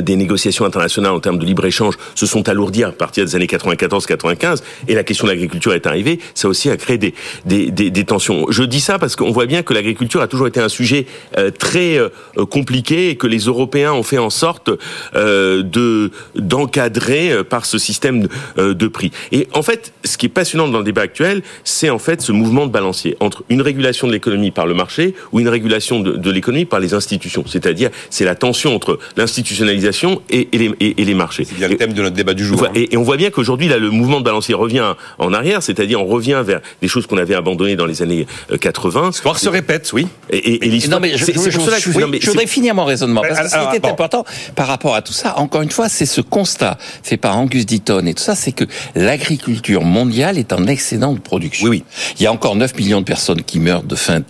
des 0.00 0.16
négociations 0.16 0.64
internationales 0.64 1.12
en 1.12 1.20
termes 1.20 1.38
de 1.38 1.44
libre-échange 1.44 1.94
se 2.14 2.26
sont 2.26 2.48
alourdies 2.48 2.84
à 2.84 2.90
partir 2.90 3.24
des 3.24 3.36
années 3.36 3.46
94-95 3.46 4.62
et 4.88 4.94
la 4.94 5.04
question 5.04 5.26
de 5.26 5.32
l'agriculture 5.32 5.74
est 5.74 5.86
arrivée, 5.86 6.18
ça 6.34 6.48
aussi 6.48 6.70
a 6.70 6.76
créé 6.76 6.98
des, 6.98 7.14
des, 7.44 7.70
des, 7.70 7.90
des 7.90 8.04
tensions. 8.04 8.46
Je 8.50 8.62
dis 8.62 8.80
ça 8.80 8.98
parce 8.98 9.16
qu'on 9.16 9.30
voit 9.30 9.46
bien 9.46 9.62
que 9.62 9.72
l'agriculture 9.74 10.20
a 10.20 10.26
toujours 10.26 10.46
été 10.48 10.60
un 10.60 10.68
sujet 10.68 11.06
euh, 11.38 11.50
très 11.50 11.98
euh, 11.98 12.08
compliqué 12.50 13.10
et 13.10 13.16
que 13.16 13.26
les 13.26 13.38
Européens 13.38 13.92
ont 13.92 14.02
fait 14.02 14.18
en 14.18 14.30
sorte 14.30 14.70
euh, 15.14 15.62
de 15.62 16.10
d'encadrer 16.34 17.44
par 17.44 17.66
ce 17.66 17.78
système 17.78 18.26
de, 18.56 18.72
de, 18.72 18.88
prix. 18.88 19.10
Et 19.32 19.48
en 19.54 19.62
fait, 19.62 19.92
ce 20.04 20.16
qui 20.16 20.26
est 20.26 20.30
passionnant 20.30 20.68
dans 20.68 20.78
le 20.78 20.84
débat 20.84 21.02
actuel, 21.02 21.42
c'est 21.64 21.90
en 21.90 21.98
fait 21.98 22.20
ce 22.20 22.32
mouvement 22.32 22.66
de 22.66 22.72
balancier 22.72 23.16
entre 23.20 23.44
une 23.48 23.62
régulation 23.62 24.06
de 24.06 24.12
l'économie 24.12 24.50
par 24.50 24.66
le 24.66 24.74
marché 24.74 25.14
ou 25.32 25.40
une 25.40 25.48
régulation 25.48 26.00
de, 26.00 26.12
de 26.12 26.30
l'économie 26.30 26.64
par 26.64 26.80
les 26.80 26.94
institutions. 26.94 27.44
C'est-à-dire, 27.46 27.90
c'est 28.10 28.24
la 28.24 28.34
tension 28.34 28.74
entre 28.74 28.98
l'institutionnalisation 29.16 29.75
et, 30.30 30.48
les, 30.52 30.70
et, 30.80 31.04
les, 31.04 31.14
marchés. 31.14 31.44
C'est 31.44 31.54
bien 31.54 31.68
le 31.68 31.76
thème 31.76 31.92
de 31.92 32.02
notre 32.02 32.16
débat 32.16 32.34
du 32.34 32.44
jour. 32.44 32.64
Hein. 32.64 32.72
Et, 32.74 32.96
on 32.96 33.02
voit 33.02 33.16
bien 33.16 33.30
qu'aujourd'hui, 33.30 33.68
là, 33.68 33.78
le 33.78 33.90
mouvement 33.90 34.20
de 34.20 34.24
balancier 34.24 34.54
revient 34.54 34.94
en 35.18 35.32
arrière, 35.32 35.62
c'est-à-dire 35.62 36.00
on 36.00 36.06
revient 36.06 36.42
vers 36.44 36.60
des 36.82 36.88
choses 36.88 37.06
qu'on 37.06 37.18
avait 37.18 37.34
abandonnées 37.34 37.76
dans 37.76 37.86
les 37.86 38.02
années 38.02 38.26
80. 38.60 39.00
Euh, 39.00 39.06
L'histoire 39.08 39.38
se 39.38 39.48
répète, 39.48 39.90
oui. 39.92 40.06
Et, 40.30 40.58
l'histoire. 40.68 41.00
Non, 41.00 41.06
mais 41.06 41.16
je, 41.16 41.24
je, 41.26 42.28
voudrais 42.30 42.46
finir 42.46 42.74
mon 42.74 42.84
raisonnement 42.84 43.22
parce 43.22 43.40
que 43.40 43.48
ce 43.48 43.70
qui 43.70 43.76
était 43.76 43.88
important 43.88 44.24
par 44.54 44.66
rapport 44.66 44.94
à 44.94 45.02
tout 45.02 45.12
ça, 45.12 45.38
encore 45.38 45.62
une 45.62 45.70
fois, 45.70 45.88
c'est 45.88 46.06
ce 46.06 46.20
constat 46.20 46.78
fait 47.02 47.16
par 47.16 47.36
Angus 47.36 47.66
Deaton 47.66 48.06
et 48.06 48.14
tout 48.14 48.22
ça, 48.22 48.34
c'est 48.34 48.52
que 48.52 48.64
l'agriculture 48.94 49.82
mondiale 49.82 50.38
est 50.38 50.52
en 50.52 50.66
excédent 50.66 51.12
de 51.12 51.20
production. 51.20 51.68
Oui, 51.68 51.82
oui. 51.88 52.14
Il 52.18 52.22
y 52.22 52.26
a 52.26 52.32
encore 52.32 52.56
9 52.56 52.76
millions 52.76 53.00
de 53.00 53.06
personnes 53.06 53.42
qui 53.42 53.60
meurent 53.60 53.82
de 53.82 53.94
faim 53.94 54.22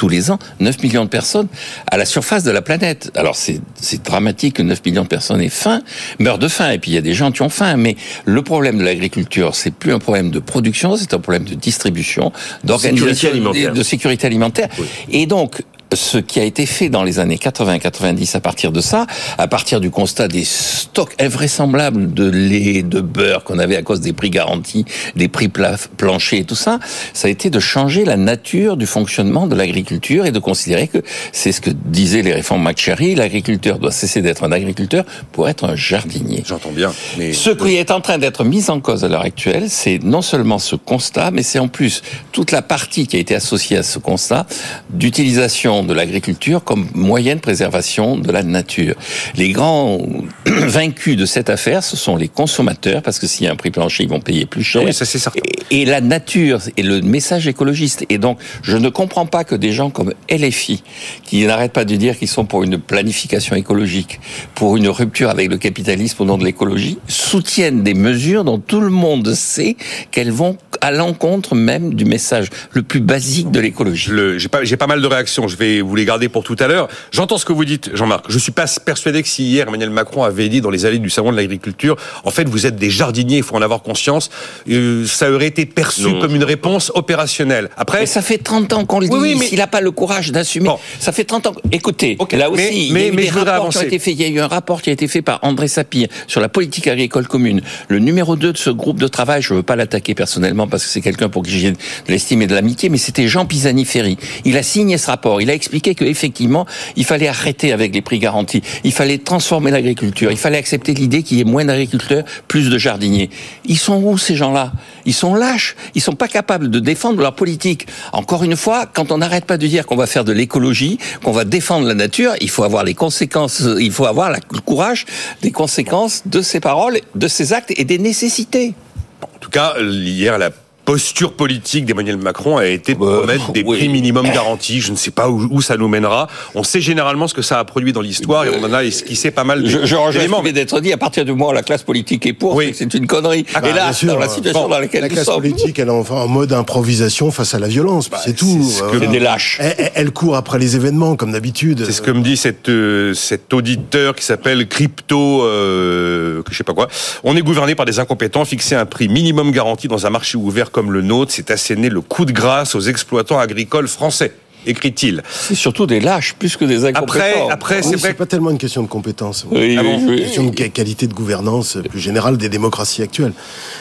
tous 0.00 0.08
les 0.08 0.30
ans 0.30 0.38
9 0.60 0.82
millions 0.82 1.04
de 1.04 1.10
personnes 1.10 1.46
à 1.86 1.98
la 1.98 2.06
surface 2.06 2.42
de 2.42 2.50
la 2.50 2.62
planète. 2.62 3.10
Alors 3.14 3.36
c'est 3.36 3.60
dramatique 4.02 4.54
que 4.56 4.62
9 4.62 4.80
millions 4.86 5.02
de 5.02 5.08
personnes 5.08 5.42
aient 5.42 5.50
faim, 5.50 5.82
meurent 6.18 6.38
de 6.38 6.48
faim, 6.48 6.70
et 6.70 6.78
puis 6.78 6.92
il 6.92 6.94
y 6.94 6.96
a 6.96 7.02
des 7.02 7.12
gens 7.12 7.30
qui 7.32 7.42
ont 7.42 7.50
faim. 7.50 7.76
Mais 7.76 7.96
le 8.24 8.40
problème 8.40 8.78
de 8.78 8.82
l'agriculture, 8.82 9.54
c'est 9.54 9.74
plus 9.74 9.92
un 9.92 9.98
problème 9.98 10.30
de 10.30 10.38
production, 10.38 10.96
c'est 10.96 11.12
un 11.12 11.18
problème 11.18 11.44
de 11.44 11.54
distribution, 11.54 12.32
d'organisation, 12.64 13.28
de 13.52 13.82
sécurité 13.82 14.26
alimentaire. 14.26 14.70
Et 15.10 15.26
donc 15.26 15.62
ce 15.92 16.18
qui 16.18 16.40
a 16.40 16.44
été 16.44 16.66
fait 16.66 16.88
dans 16.88 17.02
les 17.02 17.18
années 17.18 17.36
80-90 17.36 18.36
à 18.36 18.40
partir 18.40 18.72
de 18.72 18.80
ça, 18.80 19.06
à 19.38 19.48
partir 19.48 19.80
du 19.80 19.90
constat 19.90 20.28
des 20.28 20.44
stocks 20.44 21.14
invraisemblables 21.18 22.12
de 22.12 22.28
lait, 22.28 22.82
de 22.82 23.00
beurre 23.00 23.44
qu'on 23.44 23.58
avait 23.58 23.76
à 23.76 23.82
cause 23.82 24.00
des 24.00 24.12
prix 24.12 24.30
garantis, 24.30 24.84
des 25.16 25.28
prix 25.28 25.48
planchers 25.48 26.40
et 26.40 26.44
tout 26.44 26.54
ça, 26.54 26.78
ça 27.12 27.28
a 27.28 27.30
été 27.30 27.50
de 27.50 27.60
changer 27.60 28.04
la 28.04 28.16
nature 28.16 28.76
du 28.76 28.86
fonctionnement 28.86 29.46
de 29.46 29.54
l'agriculture 29.54 30.26
et 30.26 30.32
de 30.32 30.38
considérer 30.38 30.88
que 30.88 30.98
c'est 31.32 31.52
ce 31.52 31.60
que 31.60 31.70
disaient 31.70 32.22
les 32.22 32.32
réformes 32.32 32.62
McCherry, 32.62 33.14
l'agriculteur 33.14 33.78
doit 33.78 33.92
cesser 33.92 34.22
d'être 34.22 34.44
un 34.44 34.52
agriculteur 34.52 35.04
pour 35.32 35.48
être 35.48 35.64
un 35.64 35.76
jardinier. 35.76 36.42
J'entends 36.46 36.72
bien. 36.72 36.92
Mais... 37.18 37.32
Ce 37.32 37.50
qui 37.50 37.76
est 37.76 37.90
en 37.90 38.00
train 38.00 38.18
d'être 38.18 38.44
mis 38.44 38.70
en 38.70 38.80
cause 38.80 39.04
à 39.04 39.08
l'heure 39.08 39.24
actuelle, 39.24 39.64
c'est 39.68 39.98
non 40.02 40.22
seulement 40.22 40.58
ce 40.58 40.76
constat, 40.76 41.30
mais 41.30 41.42
c'est 41.42 41.58
en 41.58 41.68
plus 41.68 42.02
toute 42.32 42.52
la 42.52 42.62
partie 42.62 43.06
qui 43.06 43.16
a 43.16 43.18
été 43.18 43.34
associée 43.34 43.78
à 43.78 43.82
ce 43.82 43.98
constat 43.98 44.46
d'utilisation 44.90 45.79
de 45.88 45.94
l'agriculture 45.94 46.64
comme 46.64 46.86
moyen 46.94 47.36
de 47.36 47.40
préservation 47.40 48.16
de 48.16 48.30
la 48.30 48.42
nature. 48.42 48.94
Les 49.36 49.50
grands 49.50 49.98
vaincus 50.46 51.16
de 51.16 51.26
cette 51.26 51.50
affaire, 51.50 51.82
ce 51.82 51.96
sont 51.96 52.16
les 52.16 52.28
consommateurs, 52.28 53.02
parce 53.02 53.18
que 53.18 53.26
s'il 53.26 53.46
y 53.46 53.48
a 53.48 53.52
un 53.52 53.56
prix 53.56 53.70
plancher, 53.70 54.04
ils 54.04 54.08
vont 54.08 54.20
payer 54.20 54.46
plus 54.46 54.62
cher. 54.62 54.82
Oui, 54.84 54.92
ça 54.92 55.04
c'est 55.04 55.18
certain. 55.18 55.40
Et, 55.70 55.84
la 55.84 56.00
nature 56.00 56.60
et 56.76 56.82
le 56.82 57.00
message 57.00 57.48
écologiste. 57.48 58.04
Et 58.08 58.18
donc, 58.18 58.38
je 58.62 58.76
ne 58.76 58.88
comprends 58.88 59.26
pas 59.26 59.44
que 59.44 59.54
des 59.54 59.72
gens 59.72 59.90
comme 59.90 60.12
LFI, 60.30 60.82
qui 61.24 61.44
n'arrêtent 61.46 61.72
pas 61.72 61.84
de 61.84 61.96
dire 61.96 62.18
qu'ils 62.18 62.28
sont 62.28 62.44
pour 62.44 62.62
une 62.62 62.78
planification 62.78 63.56
écologique, 63.56 64.20
pour 64.54 64.76
une 64.76 64.88
rupture 64.88 65.30
avec 65.30 65.50
le 65.50 65.58
capitalisme 65.58 66.22
au 66.22 66.26
nom 66.26 66.38
de 66.38 66.44
l'écologie, 66.44 66.98
soutiennent 67.08 67.82
des 67.82 67.94
mesures 67.94 68.44
dont 68.44 68.58
tout 68.58 68.80
le 68.80 68.90
monde 68.90 69.34
sait 69.34 69.76
qu'elles 70.10 70.32
vont 70.32 70.56
à 70.80 70.90
l'encontre 70.90 71.54
même 71.54 71.94
du 71.94 72.04
message 72.04 72.48
le 72.72 72.82
plus 72.82 73.00
basique 73.00 73.50
de 73.50 73.60
l'écologie. 73.60 74.10
J'ai 74.36 74.48
pas, 74.48 74.60
pas 74.78 74.86
mal 74.86 75.02
de 75.02 75.06
réactions. 75.06 75.48
Je 75.48 75.56
vais 75.56 75.80
vous 75.80 75.94
les 75.96 76.04
gardez 76.04 76.28
pour 76.28 76.44
tout 76.44 76.56
à 76.58 76.66
l'heure. 76.66 76.88
J'entends 77.12 77.38
ce 77.38 77.44
que 77.44 77.52
vous 77.52 77.64
dites, 77.64 77.90
Jean-Marc. 77.94 78.26
Je 78.28 78.38
suis 78.38 78.52
pas 78.52 78.66
persuadé 78.84 79.22
que 79.22 79.28
si 79.28 79.44
hier 79.44 79.68
Emmanuel 79.68 79.90
Macron 79.90 80.24
avait 80.24 80.48
dit 80.48 80.60
dans 80.60 80.70
les 80.70 80.86
allées 80.86 80.98
du 80.98 81.10
salon 81.10 81.32
de 81.32 81.36
l'agriculture, 81.36 81.96
en 82.24 82.30
fait, 82.30 82.48
vous 82.48 82.66
êtes 82.66 82.76
des 82.76 82.90
jardiniers, 82.90 83.38
il 83.38 83.42
faut 83.42 83.56
en 83.56 83.62
avoir 83.62 83.82
conscience, 83.82 84.30
euh, 84.68 85.06
ça 85.06 85.30
aurait 85.30 85.46
été 85.46 85.66
perçu 85.66 86.18
comme 86.20 86.34
une 86.34 86.44
réponse 86.44 86.90
opérationnelle. 86.94 87.70
Après, 87.76 88.00
mais 88.00 88.06
ça 88.06 88.22
fait 88.22 88.38
30 88.38 88.72
ans 88.72 88.84
qu'on 88.84 89.00
le 89.00 89.08
dit. 89.08 89.14
Oui, 89.14 89.34
mais... 89.38 89.46
S'il 89.46 89.58
n'a 89.58 89.66
pas 89.66 89.80
le 89.80 89.90
courage 89.90 90.32
d'assumer, 90.32 90.70
ça 90.98 91.12
fait 91.12 91.24
30 91.24 91.46
ans. 91.48 91.54
Écoutez, 91.72 92.16
là 92.32 92.50
aussi, 92.50 92.88
il 92.88 92.98
y 92.98 93.02
a 93.02 93.08
eu 93.08 93.16
des 93.16 93.30
rapports 93.30 93.70
qui 93.70 93.78
ont 93.78 93.82
été 93.82 93.98
faits. 93.98 94.14
Il 94.14 94.20
y 94.20 94.24
a 94.24 94.28
eu 94.28 94.40
un 94.40 94.48
rapport 94.48 94.82
qui 94.82 94.90
a 94.90 94.92
été 94.92 95.08
fait 95.08 95.22
par 95.22 95.40
André 95.42 95.68
Sapir 95.68 96.08
sur 96.26 96.40
la 96.40 96.48
politique 96.48 96.86
agricole 96.86 97.26
commune. 97.26 97.60
Le 97.88 97.98
numéro 97.98 98.36
2 98.36 98.52
de 98.52 98.58
ce 98.58 98.70
groupe 98.70 99.00
de 99.00 99.08
travail, 99.08 99.42
je 99.42 99.54
veux 99.54 99.62
pas 99.62 99.76
l'attaquer 99.76 100.14
personnellement 100.14 100.66
parce 100.70 100.84
que 100.84 100.88
c'est 100.88 101.00
quelqu'un 101.00 101.28
pour 101.28 101.42
qui 101.42 101.58
j'ai 101.58 101.72
de 101.72 101.76
l'estime 102.08 102.42
et 102.42 102.46
de 102.46 102.54
l'amitié, 102.54 102.88
mais 102.88 102.98
c'était 102.98 103.28
Jean 103.28 103.44
Pisani-Ferry. 103.44 104.16
Il 104.44 104.56
a 104.56 104.62
signé 104.62 104.96
ce 104.98 105.08
rapport. 105.08 105.42
Il 105.42 105.50
a 105.50 105.54
expliqué 105.54 105.94
qu'effectivement, 105.94 106.66
il 106.96 107.04
fallait 107.04 107.28
arrêter 107.28 107.72
avec 107.72 107.94
les 107.94 108.00
prix 108.00 108.18
garantis. 108.18 108.62
Il 108.84 108.92
fallait 108.92 109.18
transformer 109.18 109.70
l'agriculture. 109.70 110.30
Il 110.30 110.38
fallait 110.38 110.58
accepter 110.58 110.94
l'idée 110.94 111.22
qu'il 111.22 111.38
y 111.38 111.40
ait 111.40 111.44
moins 111.44 111.64
d'agriculteurs, 111.64 112.24
plus 112.48 112.70
de 112.70 112.78
jardiniers. 112.78 113.30
Ils 113.66 113.78
sont 113.78 114.02
où 114.02 114.16
ces 114.16 114.36
gens-là? 114.36 114.72
Ils 115.04 115.14
sont 115.14 115.34
lâches. 115.34 115.76
Ils 115.94 116.00
sont 116.00 116.14
pas 116.14 116.28
capables 116.28 116.70
de 116.70 116.78
défendre 116.78 117.20
leur 117.20 117.34
politique. 117.34 117.86
Encore 118.12 118.44
une 118.44 118.56
fois, 118.56 118.86
quand 118.86 119.12
on 119.12 119.18
n'arrête 119.18 119.44
pas 119.44 119.58
de 119.58 119.66
dire 119.66 119.86
qu'on 119.86 119.96
va 119.96 120.06
faire 120.06 120.24
de 120.24 120.32
l'écologie, 120.32 120.98
qu'on 121.22 121.32
va 121.32 121.44
défendre 121.44 121.86
la 121.86 121.94
nature, 121.94 122.32
il 122.40 122.50
faut 122.50 122.64
avoir 122.64 122.84
les 122.84 122.94
conséquences, 122.94 123.62
il 123.78 123.92
faut 123.92 124.06
avoir 124.06 124.30
le 124.30 124.60
courage 124.60 125.06
des 125.42 125.50
conséquences 125.50 126.22
de 126.26 126.42
ces 126.42 126.60
paroles, 126.60 127.00
de 127.14 127.28
ces 127.28 127.52
actes 127.52 127.72
et 127.76 127.84
des 127.84 127.98
nécessités. 127.98 128.74
En 129.22 129.38
tout 129.40 129.50
cas, 129.50 129.74
hier, 129.80 130.38
la 130.38 130.50
posture 130.94 131.32
politique 131.34 131.84
d'Emmanuel 131.84 132.16
Macron 132.16 132.56
a 132.56 132.66
été 132.66 132.94
de 132.94 132.98
Bah, 132.98 133.18
promettre 133.18 133.52
des 133.52 133.62
oui. 133.62 133.78
prix 133.78 133.88
minimum 133.88 134.26
garantis. 134.28 134.80
Je 134.80 134.90
ne 134.90 134.96
sais 134.96 135.12
pas 135.12 135.28
où, 135.28 135.46
où 135.50 135.62
ça 135.62 135.76
nous 135.76 135.86
mènera. 135.86 136.26
On 136.56 136.64
sait 136.64 136.80
généralement 136.80 137.28
ce 137.28 137.34
que 137.34 137.42
ça 137.42 137.60
a 137.60 137.64
produit 137.64 137.92
dans 137.92 138.00
l'histoire 138.00 138.44
et 138.44 138.48
on 138.50 138.64
en 138.64 138.72
a 138.72 138.82
esquissé 138.82 139.30
pas 139.30 139.44
mal. 139.44 139.62
Je, 139.64 139.86
je 139.86 139.94
rejoins 139.94 140.22
ce 140.22 140.42
qui 140.46 140.52
d'être 140.52 140.80
dit. 140.80 140.92
À 140.92 140.96
partir 140.96 141.24
du 141.24 141.30
moment 141.30 141.50
où 141.50 141.52
la 141.52 141.62
classe 141.62 141.84
politique 141.84 142.26
est 142.26 142.32
pour, 142.32 142.56
Oui. 142.56 142.72
c'est 142.74 142.92
une 142.94 143.06
connerie. 143.06 143.46
Ah, 143.54 143.58
et 143.60 143.62
bah, 143.62 143.72
là, 143.72 143.92
sûr. 143.92 144.12
dans 144.12 144.18
la 144.18 144.28
situation 144.28 144.62
Bon, 144.62 144.68
dans 144.68 144.80
laquelle 144.80 145.02
La 145.02 145.08
nous 145.08 145.14
classe 145.14 145.26
sommes, 145.26 145.36
politique, 145.36 145.78
elle 145.78 145.86
est 145.88 145.92
en, 145.92 146.00
en 146.10 146.26
mode 146.26 146.52
improvisation 146.52 147.30
face 147.30 147.54
à 147.54 147.60
la 147.60 147.68
violence. 147.68 148.08
puis 148.08 148.18
c'est 148.24 148.34
tout. 148.34 148.46
Bah, 148.56 148.64
c'est 148.68 148.78
ce 148.78 148.82
que- 148.98 149.04
Euh, 149.04 149.10
des 149.10 149.20
lâches. 149.20 149.58
elle, 149.94 150.10
court 150.10 150.34
après 150.34 150.58
les 150.58 150.74
événements, 150.74 151.14
comme 151.14 151.30
d'habitude. 151.30 151.84
C'est 151.86 151.92
ce 151.92 152.02
que 152.02 152.10
me 152.10 152.20
dit 152.22 152.36
cet, 152.36 152.68
euh, 152.68 153.14
cet 153.14 153.54
auditeur 153.54 154.16
qui 154.16 154.24
s'appelle 154.24 154.66
Crypto, 154.66 155.44
euh, 155.44 156.42
que 156.42 156.50
je 156.52 156.56
sais 156.58 156.64
pas 156.64 156.74
quoi. 156.74 156.88
On 157.22 157.36
est 157.36 157.42
gouverné 157.42 157.76
par 157.76 157.86
des 157.86 158.00
incompétents. 158.00 158.44
Fixer 158.44 158.74
un 158.74 158.86
prix 158.86 159.08
minimum 159.08 159.52
garanti 159.52 159.86
dans 159.86 160.04
un 160.06 160.10
marché 160.10 160.36
ouvert 160.36 160.70
comme 160.72 160.79
le 160.88 161.02
nôtre, 161.02 161.32
c'est 161.34 161.50
asséner 161.50 161.88
le 161.88 162.00
coup 162.00 162.24
de 162.24 162.32
grâce 162.32 162.74
aux 162.76 162.80
exploitants 162.80 163.38
agricoles 163.40 163.88
français, 163.88 164.32
écrit-il. 164.66 165.22
c'est 165.28 165.54
surtout 165.54 165.86
des 165.86 165.98
lâches 166.00 166.34
plus 166.38 166.56
que 166.56 166.64
des 166.64 166.84
incompétents. 166.84 167.02
Après, 167.02 167.34
après, 167.50 167.76
Oui, 167.78 167.86
c'est 167.90 167.96
vrai. 167.96 168.14
pas 168.14 168.26
tellement 168.26 168.50
une 168.50 168.58
question 168.58 168.82
de 168.82 168.88
compétence. 168.88 169.46
Oui, 169.50 169.76
Ah 169.78 169.82
bon 169.82 169.96
oui. 169.96 170.12
une 170.12 170.16
question 170.20 170.44
de 170.44 170.50
qua- 170.54 170.68
qualité 170.68 171.06
de 171.08 171.14
gouvernance 171.14 171.76
plus 171.88 171.98
générale 172.00 172.36
des 172.36 172.48
démocraties 172.48 173.02
actuelles. 173.02 173.32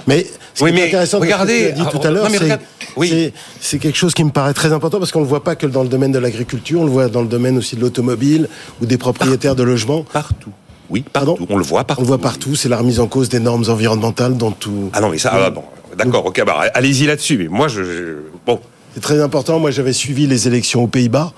Mais 0.08 0.26
ce 0.56 0.64
Oui, 0.64 0.72
qui 0.72 0.78
est 0.78 0.82
mais 0.82 0.88
intéressant, 0.88 1.20
dans 1.20 1.24
ce 1.24 1.28
que 1.30 1.34
regardez, 1.34 1.60
tu 1.60 1.66
as 1.68 1.72
dit 1.72 1.82
ah, 1.86 1.90
tout 1.92 2.08
à 2.08 2.12
l'heure, 2.12 2.30
mais 2.30 2.38
c'est 2.38 2.44
regarde, 2.44 3.82
quelque 3.82 3.96
chose 3.98 4.14
qui 4.14 4.24
me 4.24 4.32
paraît 4.32 4.54
très 4.54 4.74
important 4.74 4.98
parce 5.00 5.12
qu'on 5.12 5.20
le 5.22 5.26
voit 5.28 5.44
pas 5.44 5.56
que 5.56 5.68
dans 5.68 5.84
le 5.84 5.90
domaine 5.90 6.12
de 6.12 6.20
l'agriculture, 6.20 6.82
on 6.82 6.86
le 6.86 6.92
voit 6.92 7.08
dans 7.08 7.22
le 7.22 7.28
domaine 7.28 7.58
aussi 7.58 7.76
de 7.76 7.82
l'automobile 7.82 8.50
ou 8.82 8.86
des 8.86 8.98
propriétaires 8.98 9.56
de 9.56 9.64
logements. 9.64 10.04
Partout. 10.12 10.52
Oui, 10.90 11.04
Pardon 11.14 11.36
partout. 11.36 11.54
On 11.54 11.58
le 11.58 11.64
voit 11.64 11.84
partout. 11.84 12.02
On 12.02 12.04
le 12.04 12.08
voit 12.08 12.18
partout, 12.18 12.56
c'est 12.56 12.68
la 12.70 12.78
remise 12.78 13.00
en 13.00 13.06
cause 13.08 13.30
des 13.30 13.40
normes 13.40 13.64
environnementales 13.70 14.38
dans 14.38 14.50
tout. 14.52 14.90
Ah 14.94 15.02
non, 15.02 15.10
mais 15.10 15.20
ça, 15.20 15.32
ah, 15.34 15.50
bon, 15.52 15.64
d'accord, 15.98 16.26
ok, 16.26 16.44
bah, 16.46 16.62
allez-y 16.74 17.06
là-dessus. 17.06 17.38
Mais 17.38 17.48
moi, 17.48 17.68
je, 17.68 17.84
je- 17.84 18.16
bon, 18.46 18.60
C'est 18.96 19.02
très 19.02 19.22
important. 19.22 19.60
Moi, 19.60 19.72
j'avais 19.72 19.94
suivi 19.94 20.28
les 20.28 20.48
élections 20.48 20.84
aux 20.84 20.88
Pays-Bas 20.88 21.32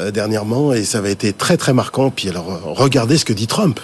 euh, 0.00 0.10
dernièrement 0.10 0.72
et 0.72 0.84
ça 0.84 0.98
avait 0.98 1.12
été 1.12 1.32
très 1.32 1.56
très 1.56 1.72
marquant. 1.72 2.10
Puis 2.10 2.28
alors, 2.28 2.50
euh, 2.50 2.58
regardez 2.64 3.16
ce 3.18 3.24
que 3.24 3.32
dit 3.32 3.46
Trump. 3.46 3.80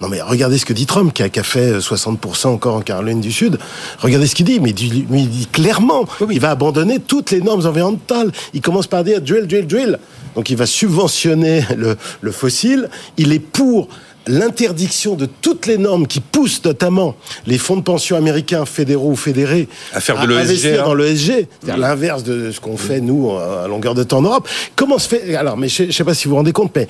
Non 0.00 0.08
mais 0.08 0.20
regardez 0.20 0.58
ce 0.58 0.66
que 0.66 0.72
dit 0.72 0.86
Trump, 0.86 1.14
qui 1.14 1.22
a, 1.22 1.28
qui 1.28 1.38
a 1.38 1.44
fait 1.44 1.74
euh, 1.74 1.78
60% 1.80 2.48
encore 2.48 2.74
en 2.74 2.80
Caroline 2.80 3.20
du 3.20 3.30
Sud. 3.30 3.58
Regardez 4.00 4.26
ce 4.26 4.34
qu'il 4.34 4.44
dit, 4.44 4.58
mais 4.58 4.70
il 4.70 4.74
dit, 4.74 5.06
mais 5.08 5.20
il 5.22 5.30
dit 5.30 5.46
clairement, 5.46 6.04
il 6.30 6.40
va 6.40 6.50
abandonner 6.50 6.98
toutes 6.98 7.30
les 7.30 7.40
normes 7.40 7.64
environnementales. 7.64 8.32
Il 8.54 8.60
commence 8.60 8.88
par 8.88 9.04
dire 9.04 9.22
drill, 9.22 9.46
drill, 9.46 9.66
drill. 9.68 9.98
Donc 10.34 10.50
il 10.50 10.56
va 10.56 10.66
subventionner 10.66 11.64
le, 11.76 11.96
le 12.20 12.32
fossile. 12.32 12.90
Il 13.16 13.32
est 13.32 13.38
pour 13.38 13.88
l'interdiction 14.26 15.14
de 15.14 15.26
toutes 15.26 15.66
les 15.66 15.78
normes 15.78 16.06
qui 16.06 16.20
poussent 16.20 16.64
notamment 16.64 17.16
les 17.46 17.58
fonds 17.58 17.76
de 17.76 17.82
pension 17.82 18.16
américains 18.16 18.64
fédéraux 18.64 19.10
ou 19.10 19.16
fédérés 19.16 19.68
À 19.92 20.00
faire 20.00 20.20
de 20.20 20.32
l'ESG, 20.32 20.78
hein. 20.78 20.84
dans 20.84 20.94
l'ESG, 20.94 21.46
c'est-à-dire 21.60 21.76
l'inverse 21.76 22.22
de 22.22 22.50
ce 22.50 22.60
qu'on 22.60 22.76
fait 22.76 23.00
nous 23.00 23.30
à 23.32 23.68
longueur 23.68 23.94
de 23.94 24.02
temps 24.02 24.18
en 24.18 24.22
Europe. 24.22 24.48
Comment 24.76 24.98
se 24.98 25.08
fait 25.08 25.34
Alors, 25.36 25.56
mais 25.56 25.68
je 25.68 25.84
ne 25.84 25.92
sais 25.92 26.04
pas 26.04 26.14
si 26.14 26.24
vous 26.24 26.30
vous 26.30 26.36
rendez 26.36 26.52
compte, 26.52 26.72
mais 26.74 26.88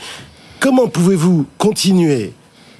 comment 0.60 0.88
pouvez-vous 0.88 1.46
continuer 1.58 2.32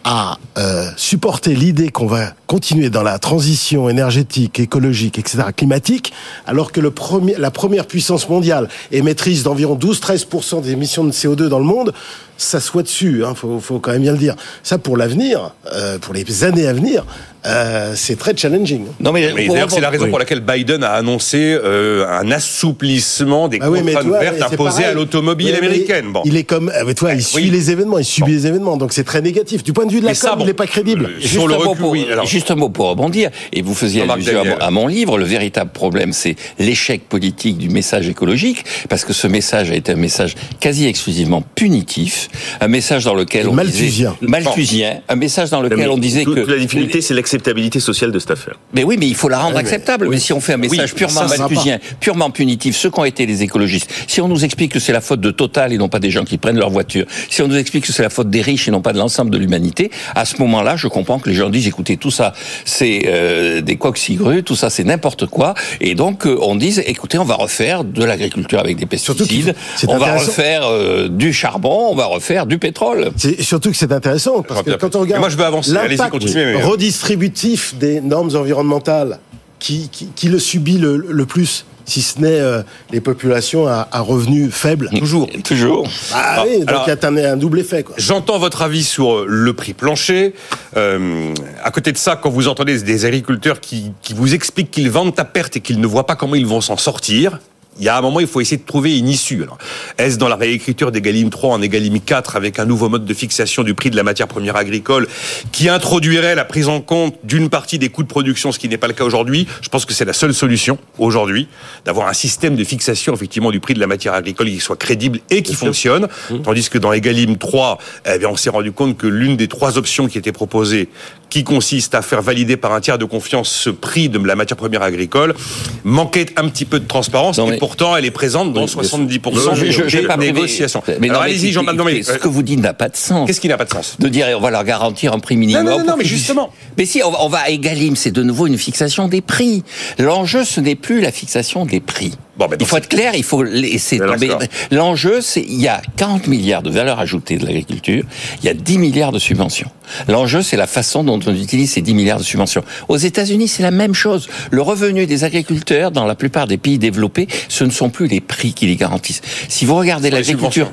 à 0.05 0.39
euh, 0.59 0.91
supporter 0.97 1.55
l'idée 1.55 1.89
qu'on 1.89 2.07
va 2.07 2.35
continuer 2.47 2.91
dans 2.91 3.03
la 3.03 3.19
transition 3.19 3.89
énergétique, 3.89 4.61
écologique, 4.61 5.19
etc., 5.19 5.45
climatique, 5.57 6.13
alors 6.47 6.73
que 6.73 6.81
le 6.81 6.91
premier, 6.91 7.35
la 7.39 7.51
première 7.51 7.87
puissance 7.87 8.29
mondiale 8.29 8.69
émettrice 8.93 9.43
d'environ 9.43 9.77
12-13% 9.77 10.61
des 10.61 10.73
émissions 10.73 11.05
de 11.05 11.11
CO2 11.11 11.49
dans 11.49 11.59
le 11.59 11.65
monde, 11.65 11.95
ça 12.37 12.61
soit 12.61 12.83
dessus, 12.83 13.25
hein, 13.25 13.35
faut, 13.35 13.61
faut 13.61 13.79
quand 13.79 13.93
même 13.93 14.03
bien 14.03 14.13
le 14.13 14.19
dire. 14.19 14.35
Ça, 14.63 14.79
pour 14.79 14.97
l'avenir, 14.97 15.55
euh, 15.73 15.99
pour 15.99 16.15
les 16.15 16.45
années 16.45 16.67
à 16.67 16.73
venir, 16.73 17.05
euh, 17.47 17.93
c'est 17.95 18.17
très 18.19 18.35
challenging. 18.37 18.87
Non, 19.01 19.13
mais, 19.13 19.33
d'ailleurs, 19.33 19.71
c'est 19.71 19.81
la 19.81 19.91
raison 19.91 20.05
oui. 20.05 20.11
pour 20.11 20.19
laquelle 20.19 20.41
Biden 20.41 20.83
a 20.83 20.93
annoncé 20.93 21.39
euh, 21.63 22.07
un 22.09 22.31
assouplissement 22.31 23.49
des 23.49 23.59
Ah 23.61 23.71
oui, 23.71 23.81
contraintes 23.83 24.07
vertes 24.21 24.43
imposées 24.43 24.71
pareil. 24.71 24.85
à 24.87 24.95
l'automobile 24.95 25.51
Oui, 25.53 25.59
américaine. 25.67 26.13
Bon. 26.13 26.23
Il 26.25 26.37
est 26.37 26.45
comme, 26.45 26.73
ah, 26.75 26.85
mais 26.85 26.95
toi, 26.95 27.13
il 27.15 27.23
suit 27.23 27.45
Oui. 27.45 27.51
les 27.51 27.71
événements, 27.71 27.99
il 27.99 28.05
subit 28.05 28.31
Bon. 28.33 28.37
les 28.39 28.47
événements, 28.47 28.77
donc 28.77 28.93
c'est 28.93 29.05
très 29.05 29.21
négatif. 29.21 29.63
Du 29.63 29.73
point 29.73 29.85
de 29.87 29.93
vue 29.93 30.01
de 30.01 30.05
la 30.07 30.11
Mais 30.13 30.15
ça, 30.15 30.31
com, 30.31 30.39
bon, 30.39 30.45
il 30.45 30.47
n'est 30.49 30.55
pas 30.55 30.67
crédible. 30.67 31.05
euh, 31.07 31.21
Juste 31.21 31.33
Sur 31.35 31.47
le 31.47 31.55
recul, 31.55 31.77
pour, 31.79 31.91
oui, 31.91 32.07
alors. 32.11 32.25
juste 32.27 32.51
un 32.51 32.55
mot 32.57 32.71
pour 32.71 32.89
rebondir. 32.89 33.31
Et 33.53 33.63
vous 33.63 33.75
faisiez 33.75 34.03
allusion 34.09 34.33
à 34.33 34.37
mon, 34.37 34.43
Daniel. 34.45 34.59
à 34.63 34.71
mon 34.71 34.87
livre. 34.87 35.19
Le 35.19 35.25
véritable 35.25 35.71
problème, 35.71 36.13
c'est 36.13 36.37
l'échec 36.59 37.09
politique 37.09 37.59
du 37.59 37.69
message 37.69 38.09
écologique, 38.09 38.65
parce 38.89 39.05
que 39.05 39.13
ce 39.13 39.27
message 39.27 39.71
a 39.71 39.75
été 39.75 39.93
un 39.93 39.97
message 39.97 40.35
quasi 40.61 40.87
exclusivement 40.87 41.43
punitif, 41.55 42.24
un 42.61 42.69
message 42.69 43.05
dans 43.05 43.15
lequel 43.15 43.49
on 43.49 43.53
malthusien. 43.53 44.15
disait 44.21 44.29
malthusien, 44.29 45.01
un 45.09 45.17
message 45.17 45.51
dans 45.51 45.61
lequel 45.61 45.79
Mais 45.79 45.89
on 45.89 45.99
disait 45.99 46.25
toute 46.25 46.35
que 46.35 46.51
la 46.51 46.59
difficulté, 46.59 47.01
c'est 47.01 47.15
l'acceptabilité 47.15 47.81
sociale 47.81 48.13
de 48.13 48.19
cette 48.19 48.33
affaire. 48.33 48.55
Mais 48.73 48.85
oui, 48.85 48.97
mais 48.99 49.07
il 49.07 49.15
faut 49.15 49.29
la 49.29 49.39
rendre 49.39 49.55
mais- 49.55 49.61
acceptable. 49.61 50.09
Mais 50.09 50.19
si 50.19 50.33
on 50.33 50.41
fait 50.41 50.55
un 50.55 50.59
message 50.59 50.93
Oui, 50.93 50.97
purement 50.97 51.21
ça, 51.21 51.29
ça 51.29 51.37
va 51.37 51.49
malthusien, 51.49 51.79
purement 52.01 52.31
punitif, 52.31 52.77
ceux 52.77 52.91
qui 52.91 53.01
ont 53.01 53.05
été 53.05 53.27
les 53.27 53.43
écologistes, 53.43 53.91
si 54.07 54.21
on 54.21 54.29
nous 54.29 54.45
explique 54.45 54.73
que 54.73 54.81
c'est 54.81 54.93
la 54.93 55.01
faute 55.01 55.21
de 55.21 55.31
Total 55.31 55.73
et 55.73 55.79
non 55.79 55.89
pas 55.89 55.99
des 55.99 56.11
gens 56.11 56.25
qui 56.25 56.39
prennent 56.39 56.59
leur 56.59 56.71
voiture, 56.71 57.07
si 57.29 57.43
on 57.43 57.49
nous 57.49 57.57
explique 57.57 57.87
que 57.87 57.93
c'est 57.93 58.03
la 58.03 58.11
faute 58.11 58.31
des 58.31 58.43
riches 58.43 58.69
et 58.69 58.71
non 58.71 58.83
pas 58.83 58.93
de 58.93 58.99
l'ensemble 58.99 59.31
de 59.31 59.39
l'humanité, 59.39 59.91
à 60.15 60.25
ce 60.25 60.37
moment-là, 60.41 60.77
je 60.77 60.89
comprends 60.89 61.19
que 61.19 61.29
les 61.29 61.35
gens 61.35 61.51
disent, 61.51 61.67
écoutez, 61.67 61.97
tout 61.97 62.11
ça, 62.11 62.33
c'est 62.65 63.03
euh, 63.07 63.61
des 63.61 63.77
coqs 63.77 63.99
tout 64.45 64.57
ça, 64.57 64.71
c'est 64.71 64.85
n'importe 64.85 65.27
quoi. 65.27 65.55
Et 65.81 65.95
donc, 65.95 66.27
euh, 66.27 66.39
on 66.43 66.57
dise, 66.57 66.83
écoutez, 66.87 67.19
on 67.19 67.25
va 67.25 67.35
refaire 67.35 67.85
de 67.85 68.05
l'agriculture 68.05 68.59
avec 68.59 68.77
des 68.77 68.87
pesticides, 68.87 69.55
on 69.89 69.99
va 69.99 70.17
refaire 70.17 70.63
euh, 70.67 71.09
du 71.09 71.33
charbon, 71.33 71.89
on 71.91 71.95
va 71.95 72.07
refaire 72.15 72.47
du 72.47 72.59
pétrole. 72.59 73.11
C'est 73.17 73.41
surtout 73.43 73.71
que 73.71 73.77
c'est 73.77 73.93
intéressant 73.93 74.43
parce 74.43 74.63
que 74.63 74.73
quand 74.73 74.97
on 74.97 75.01
regarde 75.01 75.21
moi, 75.21 75.29
je 75.29 75.37
veux 75.37 75.45
avancer. 75.45 75.77
Allez-y, 75.77 75.97
l'impact 75.99 76.13
continuez, 76.13 76.45
mais- 76.55 76.63
redistributif 76.63 77.75
des 77.77 78.01
normes 78.01 78.35
environnementales, 78.37 79.19
qui, 79.59 79.89
qui, 79.91 80.07
qui 80.15 80.29
le 80.29 80.39
subit 80.39 80.77
le, 80.79 80.97
le 80.97 81.27
plus, 81.27 81.65
si 81.87 82.03
ce 82.03 82.19
n'est 82.21 82.29
euh, 82.41 82.63
les 82.91 83.01
populations 83.01 83.67
à, 83.67 83.89
à 83.93 84.01
revenus 84.01 84.51
faibles. 84.53 84.91
Toujours. 84.99 85.29
Toujours. 85.43 85.89
Ah, 86.13 86.37
Ah, 86.39 86.45
oui, 86.47 86.61
donc 86.65 86.81
il 86.87 86.91
y 86.91 86.93
a 86.93 87.09
un, 87.09 87.33
un 87.33 87.37
double 87.37 87.61
effet. 87.61 87.83
Quoi. 87.83 87.95
J'entends 87.99 88.39
votre 88.39 88.61
avis 88.63 88.85
sur 88.85 89.13
euh, 89.13 89.27
le 89.29 89.53
prix 89.55 89.73
plancher. 89.73 90.35
Euh, 90.77 91.33
à 91.63 91.71
côté 91.71 91.93
de 91.93 91.97
ça, 91.99 92.17
quand 92.17 92.31
vous 92.31 92.49
entendez 92.49 92.81
des 92.83 93.05
agriculteurs 93.07 93.61
qui, 93.61 93.93
qui 94.03 94.13
vous 94.13 94.35
expliquent 94.35 94.71
qu'ils 94.71 94.91
vendent 94.91 95.15
à 95.19 95.25
perte 95.25 95.57
et 95.57 95.61
qu'ils 95.61 95.81
ne 95.81 95.87
voient 95.87 96.07
pas 96.07 96.17
comment 96.17 96.35
ils 96.35 96.47
vont 96.47 96.61
s'en 96.61 96.77
sortir, 96.77 97.39
il 97.79 97.85
y 97.85 97.89
a 97.89 97.97
un 97.97 98.01
moment, 98.01 98.21
il 98.21 98.27
faut 98.27 98.41
essayer 98.41 98.57
de 98.57 98.67
trouver 98.67 98.99
une 98.99 99.09
issue. 99.09 99.43
Alors, 99.43 99.59
est-ce 99.99 100.17
dans 100.19 100.29
la 100.29 100.37
réécriture 100.37 100.93
d'Egalim 100.93 101.31
3 101.31 101.55
en 101.55 101.63
Egalim 101.63 102.01
4 102.01 102.37
avec 102.37 102.59
un 102.59 102.65
nouveau 102.65 102.89
mode 102.89 103.05
de 103.05 103.15
fixation 103.15 103.63
du 103.63 103.75
prix 103.75 103.91
de 103.91 103.97
la 103.97 104.03
matière 104.03 104.29
première 104.29 104.57
agricole 104.57 105.09
qui 105.53 105.69
introduirait 105.69 106.35
la 106.35 106.45
prise 106.45 106.69
en 106.69 106.81
compte 106.81 107.17
d'une 107.25 107.49
partie 107.49 107.79
des 107.79 107.89
coûts 107.89 108.03
de 108.03 108.09
production, 108.09 108.53
ce 108.53 108.59
qui 108.59 108.69
n'est 108.69 108.79
pas 108.79 108.87
le 108.87 108.93
cas 108.93 109.05
aujourd'hui? 109.05 109.47
Je 109.61 109.69
pense 109.69 109.85
que 109.85 109.93
c'est 109.93 110.05
la 110.05 110.13
seule 110.13 110.35
solution 110.35 110.79
aujourd'hui 110.99 111.49
d'avoir 111.85 112.09
un 112.09 112.13
système 112.13 112.57
de 112.57 112.65
fixation 112.65 113.15
effectivement 113.15 113.51
du 113.51 113.61
prix 113.61 113.75
de 113.75 113.81
la 113.81 113.87
matière 113.87 114.15
agricole 114.15 114.49
qui 114.49 114.61
soit 114.61 114.77
crédible 114.77 115.21
et 115.31 115.43
qui 115.43 115.55
fonctionne. 115.55 116.09
Tandis 116.45 116.69
que 116.69 116.79
dans 116.79 116.93
Egalim 116.93 117.37
3, 117.37 117.79
eh 118.07 118.19
bien, 118.19 118.29
on 118.29 118.37
s'est 118.37 118.51
rendu 118.51 118.73
compte 118.73 118.97
que 118.97 119.07
l'une 119.07 119.37
des 119.37 119.49
trois 119.49 119.79
options 119.79 120.07
qui 120.07 120.19
étaient 120.19 120.33
proposées, 120.33 120.89
qui 121.35 121.43
consiste 121.43 121.97
à 121.97 122.03
faire 122.03 122.23
valider 122.23 122.57
par 122.57 122.73
un 122.75 122.81
tiers 122.81 122.97
de 122.97 123.05
confiance 123.05 123.49
ce 123.51 123.69
prix 123.69 124.09
de 124.09 124.25
la 124.25 124.37
matière 124.37 124.57
première 124.57 124.83
agricole, 124.83 125.35
manquait 125.83 126.27
un 126.37 126.49
petit 126.49 126.65
peu 126.65 126.79
de 126.79 126.87
transparence. 126.87 127.39
Non, 127.39 127.51
et 127.51 127.57
pourtant, 127.59 127.97
elle 127.97 128.05
est 128.05 128.13
présente 128.13 128.53
dans 128.53 128.61
Oui, 128.61 128.67
bien 128.73 128.83
sûr. 128.85 128.99
70% 128.99 129.55
Je- 129.57 129.67
je- 129.67 129.73
je 129.73 129.97
vais 129.97 130.03
des 130.03 130.07
pas 130.07 130.17
négociations. 130.17 130.81
Mais 131.01 131.09
non, 131.09 131.15
Alors 131.15 131.23
allez-y, 131.25 131.53
Domé. 131.53 132.05
Ce 132.05 132.13
que 132.13 132.29
vous 132.29 132.45
dites 132.45 132.61
n'a 132.61 132.73
pas 132.73 132.89
de 132.89 132.95
sens. 132.97 133.27
Qu'est-ce 133.27 133.41
qui 133.41 133.49
n'a 133.49 133.57
pas 133.57 133.65
de 133.65 133.73
sens? 133.73 133.97
De 133.99 134.07
dire 134.07 134.29
on 134.37 134.41
va 134.41 134.53
leur 134.53 134.63
garantir 134.63 135.13
un 135.13 135.19
prix 135.19 135.37
minimum. 135.37 135.65
Non, 135.65 135.79
non, 135.81 135.85
non, 135.85 135.95
mais 135.99 136.05
justement. 136.05 136.53
Mais 136.79 136.87
si, 136.87 137.03
on 137.05 137.11
va, 137.11 137.19
on 137.23 137.29
va 137.29 137.39
à 137.39 137.49
Egalim, 137.49 137.97
c'est 137.97 138.13
de 138.13 138.23
nouveau 138.23 138.47
une 138.47 138.57
fixation 138.57 139.09
des 139.09 139.21
prix. 139.21 139.65
L'enjeu, 139.99 140.45
ce 140.45 140.61
n'est 140.61 140.77
plus 140.77 141.01
la 141.01 141.11
fixation 141.11 141.67
des 141.67 141.81
prix. 141.81 142.13
Bon, 142.37 142.47
ben, 142.49 142.57
il 142.59 142.67
faut 142.67 142.77
être 142.77 142.89
clair, 142.89 143.13
il 143.15 143.23
faut 143.23 143.43
laisser 143.43 143.99
tomber. 143.99 144.31
L'enjeu, 144.71 145.21
c'est 145.21 145.43
il 145.43 145.61
y 145.61 145.69
a 145.69 145.81
40 145.97 146.27
milliards 146.27 146.63
de 146.63 146.71
valeur 146.71 146.99
ajoutée 146.99 147.39
de 147.39 147.47
l'agriculture, 147.47 148.05
il 148.43 148.47
y 148.47 148.49
a 148.49 148.55
10 148.55 148.79
milliards 148.79 149.13
de 149.13 149.19
subventions. 149.19 149.71
L'enjeu, 150.09 150.43
c'est 150.43 150.57
la 150.57 150.67
façon 150.67 151.05
dont 151.05 151.21
on 151.27 151.35
utilise 151.35 151.73
ces 151.73 151.83
10 151.83 151.95
milliards 151.95 152.19
de 152.19 152.25
subventions. 152.25 152.65
Aux 152.89 152.97
États-Unis, 152.97 153.49
c'est 153.49 153.63
la 153.63 153.71
même 153.71 153.95
chose. 153.95 154.29
Le 154.51 154.63
revenu 154.63 155.07
des 155.07 155.25
agriculteurs, 155.25 155.91
dans 155.91 156.07
la 156.07 156.15
plupart 156.15 156.47
des 156.47 156.57
pays 156.57 156.79
développés, 156.79 157.29
ce 157.49 157.65
ne 157.65 157.71
sont 157.71 157.91
plus 157.91 158.07
les 158.07 158.21
prix 158.21 158.53
qui 158.53 158.67
les 158.67 158.77
garantissent. 158.77 159.23
Si 159.49 159.65
vous 159.65 159.77
regardez 159.77 160.11
l'agriculture, 160.11 160.71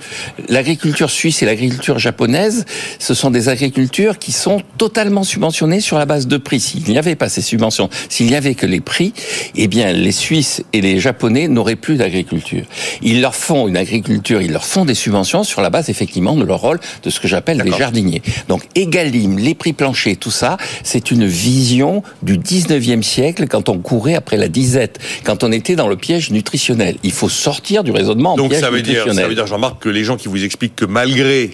l'agriculture 0.49 1.11
suisse 1.11 1.43
et 1.43 1.45
l'agriculture 1.45 1.99
japonaise, 1.99 2.65
ce 2.99 3.13
sont 3.13 3.29
des 3.29 3.49
agricultures 3.49 4.17
qui 4.17 4.31
sont 4.31 4.61
totalement 4.77 5.23
subventionnées 5.23 5.81
sur 5.81 5.97
la 5.97 6.05
base 6.05 6.27
de 6.27 6.37
prix. 6.37 6.59
S'il 6.59 6.83
n'y 6.83 6.97
avait 6.97 7.15
pas 7.15 7.29
ces 7.29 7.41
subventions, 7.41 7.89
s'il 8.09 8.27
n'y 8.27 8.35
avait 8.35 8.55
que 8.55 8.65
les 8.65 8.81
prix, 8.81 9.13
eh 9.55 9.67
bien, 9.67 9.91
les 9.91 10.11
Suisses 10.11 10.63
et 10.73 10.81
les 10.81 10.99
Japonais 10.99 11.47
n'auraient 11.51 11.75
plus 11.75 11.98
d'agriculture. 11.98 12.65
Ils 13.01 13.22
leur 13.22 13.36
font 13.36 13.67
une 13.67 13.77
agriculture, 13.77 14.41
ils 14.41 14.51
leur 14.51 14.65
font 14.65 14.86
des 14.86 14.96
subventions 14.96 15.43
sur 15.43 15.62
la 15.62 15.70
base, 15.70 15.89
effectivement, 15.89 16.36
de 16.36 16.43
leur 16.43 16.60
rôle 16.60 16.79
de 17.03 17.10
ce 17.10 17.20
que 17.20 17.27
j'appelle 17.27 17.62
les 17.63 17.72
jardiniers. 17.72 18.22
Donc, 18.48 18.63
Egalim, 18.75 19.38
les 19.38 19.55
prix 19.55 19.74
planchers, 19.74 20.17
tout 20.17 20.31
ça, 20.31 20.58
c'est 20.84 21.12
une 21.12 21.25
vision 21.25 22.03
du 22.22 22.38
19e 22.38 23.03
siècle 23.03 23.48
quand 23.48 23.70
on 23.70 23.79
courait 23.79 24.15
après 24.15 24.38
la 24.38 24.48
disette, 24.48 25.00
quand 25.24 25.43
on 25.43 25.51
était 25.51 25.75
dans 25.75 25.88
le 25.88 25.96
piège 25.96 26.31
nutritionnel. 26.31 26.98
Il 27.03 27.12
faut 27.12 27.29
sortir 27.29 27.84
du 27.84 27.91
raisonnement 27.91 28.34
en 28.34 28.38
Donc 28.38 28.50
piège 28.50 28.62
ça 28.62 28.70
veut 28.70 28.81
dire, 28.81 28.93
nutritionnel. 28.93 29.24
ça 29.24 29.29
veut 29.29 29.36
dire, 29.36 29.48
Jean-Marc, 29.48 29.81
que 29.81 29.89
les 29.89 30.03
gens 30.03 30.17
qui 30.17 30.27
vous 30.27 30.43
expliquent 30.43 30.75
que 30.75 30.86
malgré 30.86 31.51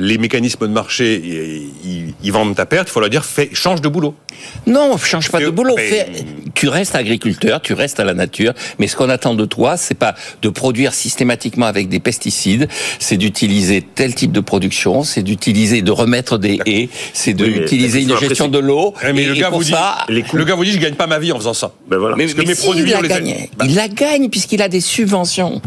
les 0.00 0.18
mécanismes 0.18 0.66
de 0.66 0.72
marché, 0.72 1.22
ils, 1.84 2.14
ils 2.22 2.32
vendent 2.32 2.56
ta 2.56 2.66
perte, 2.66 2.88
il 2.88 2.92
faut 2.92 3.00
leur 3.00 3.10
dire, 3.10 3.24
fais, 3.24 3.50
change 3.52 3.80
de 3.80 3.88
boulot. 3.88 4.14
Non, 4.66 4.96
change 4.96 5.30
pas 5.30 5.40
de 5.40 5.50
boulot. 5.50 5.74
mais- 5.76 5.88
Fais- 5.88 6.06
tu 6.54 6.68
restes 6.68 6.94
agriculteur, 6.96 7.60
tu 7.60 7.74
restes 7.74 8.00
à 8.00 8.04
la 8.04 8.14
nature, 8.14 8.52
mais 8.78 8.88
ce 8.88 8.96
qu'on 8.96 9.08
attend 9.10 9.34
de 9.34 9.44
toi, 9.44 9.76
c'est 9.76 9.94
pas 9.94 10.14
de 10.42 10.48
produire 10.48 10.94
systématiquement 10.94 11.66
avec 11.66 11.88
des 11.88 12.00
pesticides, 12.00 12.68
c'est 12.98 13.16
d'utiliser 13.18 13.82
tel 13.82 14.14
type 14.14 14.32
de 14.32 14.40
production, 14.40 15.04
c'est 15.04 15.22
d'utiliser, 15.22 15.82
de 15.82 15.90
remettre 15.90 16.38
des 16.38 16.58
haies, 16.66 16.88
c'est 17.12 17.38
Oui, 17.40 17.52
d'utiliser 17.52 18.02
une 18.02 18.16
gestion 18.16 18.48
de 18.48 18.58
l'eau. 18.58 18.94
Mais 19.14 19.22
et, 19.22 19.26
le 19.26 19.34
gars 19.34 19.50
vous 19.50 19.62
dit, 19.62 19.70
ça, 19.70 19.98
le 20.08 20.44
gars 20.44 20.54
vous 20.54 20.64
dit, 20.64 20.72
je 20.72 20.78
gagne 20.78 20.94
pas 20.94 21.06
ma 21.06 21.18
vie 21.18 21.32
en 21.32 21.36
faisant 21.38 21.54
ça. 21.54 21.72
Ben 21.88 21.98
voilà. 21.98 22.16
mais, 22.16 22.24
Parce 22.24 22.34
que 22.34 22.40
mais 22.40 22.46
mes 22.46 22.54
si, 22.54 22.62
produits, 22.62 22.84
il 22.90 22.94
on 22.96 23.00
la 23.02 23.08
les 23.08 23.12
a- 23.14 23.20
gagne. 23.20 23.48
Il 23.64 23.74
la 23.74 23.88
gagne 23.88 24.28
puisqu'il 24.30 24.62
a 24.62 24.68
des 24.68 24.80
subventions. 24.80 25.60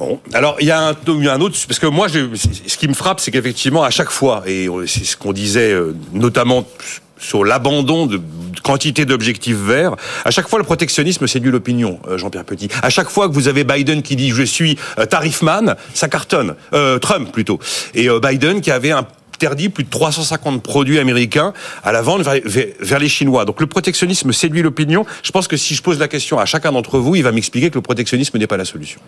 Bon, 0.00 0.18
alors 0.32 0.56
il 0.60 0.66
y 0.66 0.70
a 0.70 0.88
un, 0.88 0.96
y 1.06 1.28
a 1.28 1.34
un 1.34 1.40
autre 1.42 1.58
parce 1.68 1.78
que 1.78 1.86
moi, 1.86 2.08
je, 2.08 2.34
ce 2.34 2.76
qui 2.78 2.88
me 2.88 2.94
frappe, 2.94 3.20
c'est 3.20 3.30
qu'effectivement 3.30 3.82
à 3.82 3.90
chaque 3.90 4.08
fois, 4.08 4.42
et 4.46 4.66
c'est 4.86 5.04
ce 5.04 5.14
qu'on 5.14 5.34
disait 5.34 5.72
euh, 5.72 5.94
notamment 6.14 6.64
sur 7.18 7.44
l'abandon 7.44 8.06
de 8.06 8.18
quantité 8.62 9.04
d'objectifs 9.04 9.58
verts, 9.58 9.96
à 10.24 10.30
chaque 10.30 10.48
fois 10.48 10.58
le 10.58 10.64
protectionnisme 10.64 11.26
séduit 11.26 11.50
l'opinion, 11.50 12.00
euh, 12.08 12.16
Jean-Pierre 12.16 12.46
Petit. 12.46 12.68
À 12.82 12.88
chaque 12.88 13.10
fois 13.10 13.28
que 13.28 13.34
vous 13.34 13.46
avez 13.46 13.62
Biden 13.62 14.00
qui 14.00 14.16
dit 14.16 14.30
je 14.30 14.42
suis 14.42 14.78
euh, 14.98 15.04
tarifman, 15.04 15.76
ça 15.92 16.08
cartonne. 16.08 16.54
Euh, 16.72 16.98
Trump 16.98 17.30
plutôt. 17.30 17.58
Et 17.92 18.08
Biden 18.08 18.62
qui 18.62 18.70
avait 18.70 18.92
interdit 18.92 19.68
plus 19.68 19.84
de 19.84 19.90
350 19.90 20.62
produits 20.62 20.98
américains 20.98 21.52
à 21.84 21.92
la 21.92 22.00
vente 22.00 22.22
vers 22.22 22.98
les 22.98 23.08
Chinois. 23.10 23.44
Donc 23.44 23.60
le 23.60 23.66
protectionnisme 23.66 24.32
séduit 24.32 24.62
l'opinion. 24.62 25.04
Je 25.22 25.30
pense 25.30 25.46
que 25.46 25.58
si 25.58 25.74
je 25.74 25.82
pose 25.82 25.98
la 25.98 26.08
question 26.08 26.38
à 26.38 26.46
chacun 26.46 26.72
d'entre 26.72 26.98
vous, 26.98 27.16
il 27.16 27.22
va 27.22 27.32
m'expliquer 27.32 27.68
que 27.68 27.74
le 27.74 27.82
protectionnisme 27.82 28.38
n'est 28.38 28.46
pas 28.46 28.56
la 28.56 28.64
solution. 28.64 29.00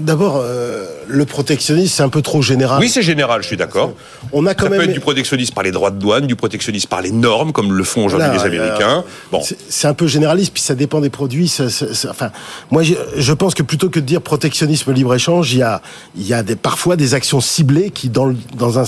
D'abord, 0.00 0.40
euh, 0.42 0.86
le 1.08 1.26
protectionnisme, 1.26 1.92
c'est 1.94 2.02
un 2.02 2.08
peu 2.08 2.22
trop 2.22 2.40
général. 2.40 2.80
Oui, 2.80 2.88
c'est 2.88 3.02
général, 3.02 3.42
je 3.42 3.48
suis 3.48 3.56
d'accord. 3.58 3.92
On 4.32 4.46
a 4.46 4.54
quand 4.54 4.64
Ça 4.64 4.70
peut 4.70 4.78
même. 4.78 4.88
être 4.88 4.94
du 4.94 5.00
protectionnisme 5.00 5.52
par 5.52 5.62
les 5.62 5.72
droits 5.72 5.90
de 5.90 5.98
douane, 5.98 6.26
du 6.26 6.36
protectionnisme 6.36 6.88
par 6.88 7.02
les 7.02 7.10
normes, 7.10 7.52
comme 7.52 7.72
le 7.74 7.84
font 7.84 8.06
aujourd'hui 8.06 8.28
les 8.32 8.44
Américains. 8.44 9.04
Bon, 9.30 9.42
c'est- 9.42 9.86
un 9.88 9.94
peu 9.94 10.06
généraliste, 10.06 10.52
puis 10.54 10.62
ça 10.62 10.74
dépend 10.74 11.00
des 11.00 11.10
produits. 11.10 11.48
ça- 11.48 11.68
ça- 11.70 11.92
ça- 11.94 12.10
enfin, 12.10 12.30
moi, 12.70 12.82
je, 12.82 12.94
je 13.16 13.32
pense 13.34 13.54
que 13.54 13.62
plutôt 13.62 13.90
que 13.90 14.00
de 14.00 14.04
dire 14.06 14.22
protectionnisme 14.22 14.92
libre-échange, 14.92 15.52
il 15.52 15.58
y 15.58 15.62
a, 15.62 15.82
il 16.16 16.26
y 16.26 16.32
a 16.34 16.42
des, 16.42 16.56
parfois 16.56 16.96
des 16.96 17.12
actions 17.14 17.40
ciblées 17.40 17.90
qui, 17.90 18.08
dans, 18.08 18.24
le- 18.26 18.36
dans, 18.56 18.78
un, 18.78 18.84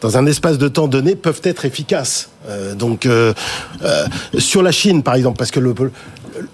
dans 0.00 0.16
un 0.18 0.26
espace 0.26 0.56
de 0.58 0.68
temps 0.68 0.88
donné, 0.88 1.14
peuvent 1.14 1.40
être 1.44 1.64
efficaces. 1.66 2.30
Euh, 2.48 2.74
donc, 2.74 3.06
euh, 3.06 3.34
euh, 3.82 4.06
sur 4.38 4.62
la 4.62 4.72
Chine, 4.72 5.02
par 5.02 5.14
exemple, 5.14 5.36
parce 5.36 5.50
que 5.50 5.60
le, 5.60 5.74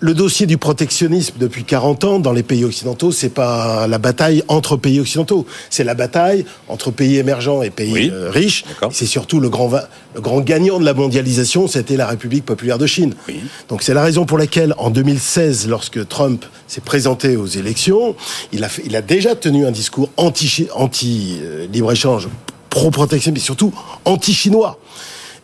le 0.00 0.14
dossier 0.14 0.46
du 0.46 0.58
protectionnisme 0.58 1.34
depuis 1.38 1.64
40 1.64 2.04
ans 2.04 2.18
dans 2.18 2.32
les 2.32 2.42
pays 2.42 2.64
occidentaux, 2.64 3.12
c'est 3.12 3.28
pas 3.30 3.86
la 3.86 3.98
bataille 3.98 4.42
entre 4.48 4.76
pays 4.76 5.00
occidentaux, 5.00 5.46
c'est 5.70 5.84
la 5.84 5.94
bataille 5.94 6.44
entre 6.68 6.90
pays 6.90 7.16
émergents 7.18 7.62
et 7.62 7.70
pays 7.70 7.92
Oui. 7.92 8.10
euh, 8.12 8.30
riches. 8.30 8.64
C'est 8.90 9.06
surtout 9.06 9.40
le 9.40 9.48
grand, 9.48 9.68
va- 9.68 9.88
le 10.14 10.20
grand 10.20 10.40
gagnant 10.40 10.78
de 10.78 10.84
la 10.84 10.94
mondialisation, 10.94 11.68
c'était 11.68 11.96
la 11.96 12.06
République 12.06 12.44
populaire 12.44 12.78
de 12.78 12.86
Chine. 12.86 13.14
Donc 13.68 13.82
c'est 13.82 13.94
la 13.94 14.02
raison 14.02 14.24
pour 14.26 14.38
laquelle, 14.38 14.74
en 14.78 14.90
2016, 14.90 15.68
lorsque 15.68 16.06
Trump 16.08 16.44
s'est 16.68 16.80
présenté 16.80 17.36
aux 17.36 17.46
élections, 17.46 18.14
il 18.52 18.64
a, 18.64 18.68
fait- 18.68 18.82
il 18.86 18.94
a 18.96 19.02
déjà 19.02 19.34
tenu 19.34 19.66
un 19.66 19.70
discours 19.72 20.10
anti, 20.16 20.68
anti 20.74 21.38
euh, 21.42 21.66
libre-échange, 21.72 22.28
pro-protection, 22.70 23.32
mais 23.32 23.40
surtout 23.40 23.72
anti-chinois. 24.04 24.78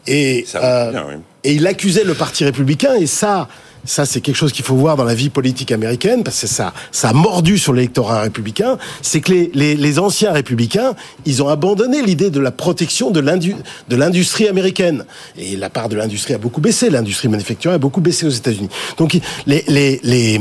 Et, 0.06 0.46
euh, 0.54 0.90
bien, 0.90 1.04
oui. 1.08 1.14
et 1.44 1.52
il 1.52 1.66
accusait 1.66 2.04
le 2.04 2.14
Parti 2.14 2.44
républicain, 2.44 2.94
et 2.94 3.06
ça, 3.06 3.48
ça 3.88 4.04
c'est 4.06 4.20
quelque 4.20 4.36
chose 4.36 4.52
qu'il 4.52 4.64
faut 4.64 4.76
voir 4.76 4.96
dans 4.96 5.04
la 5.04 5.14
vie 5.14 5.30
politique 5.30 5.72
américaine, 5.72 6.22
parce 6.22 6.40
que 6.40 6.46
ça, 6.46 6.72
ça 6.92 7.08
a 7.08 7.12
mordu 7.12 7.58
sur 7.58 7.72
l'électorat 7.72 8.20
républicain, 8.20 8.78
c'est 9.02 9.20
que 9.20 9.32
les, 9.32 9.50
les, 9.74 9.98
anciens 9.98 10.32
républicains, 10.32 10.94
ils 11.24 11.42
ont 11.42 11.48
abandonné 11.48 12.02
l'idée 12.02 12.30
de 12.30 12.38
la 12.38 12.50
protection 12.50 13.10
de 13.10 13.20
l'indu- 13.20 13.56
de 13.88 13.96
l'industrie 13.96 14.46
américaine. 14.46 15.04
Et 15.36 15.56
la 15.56 15.70
part 15.70 15.88
de 15.88 15.96
l'industrie 15.96 16.34
a 16.34 16.38
beaucoup 16.38 16.60
baissé, 16.60 16.90
l'industrie 16.90 17.28
manufacturière 17.28 17.76
a 17.76 17.78
beaucoup 17.78 18.00
baissé 18.02 18.26
aux 18.26 18.30
États-Unis. 18.30 18.68
Donc 18.98 19.18
les, 19.46 19.64
les, 19.66 20.00
les, 20.02 20.38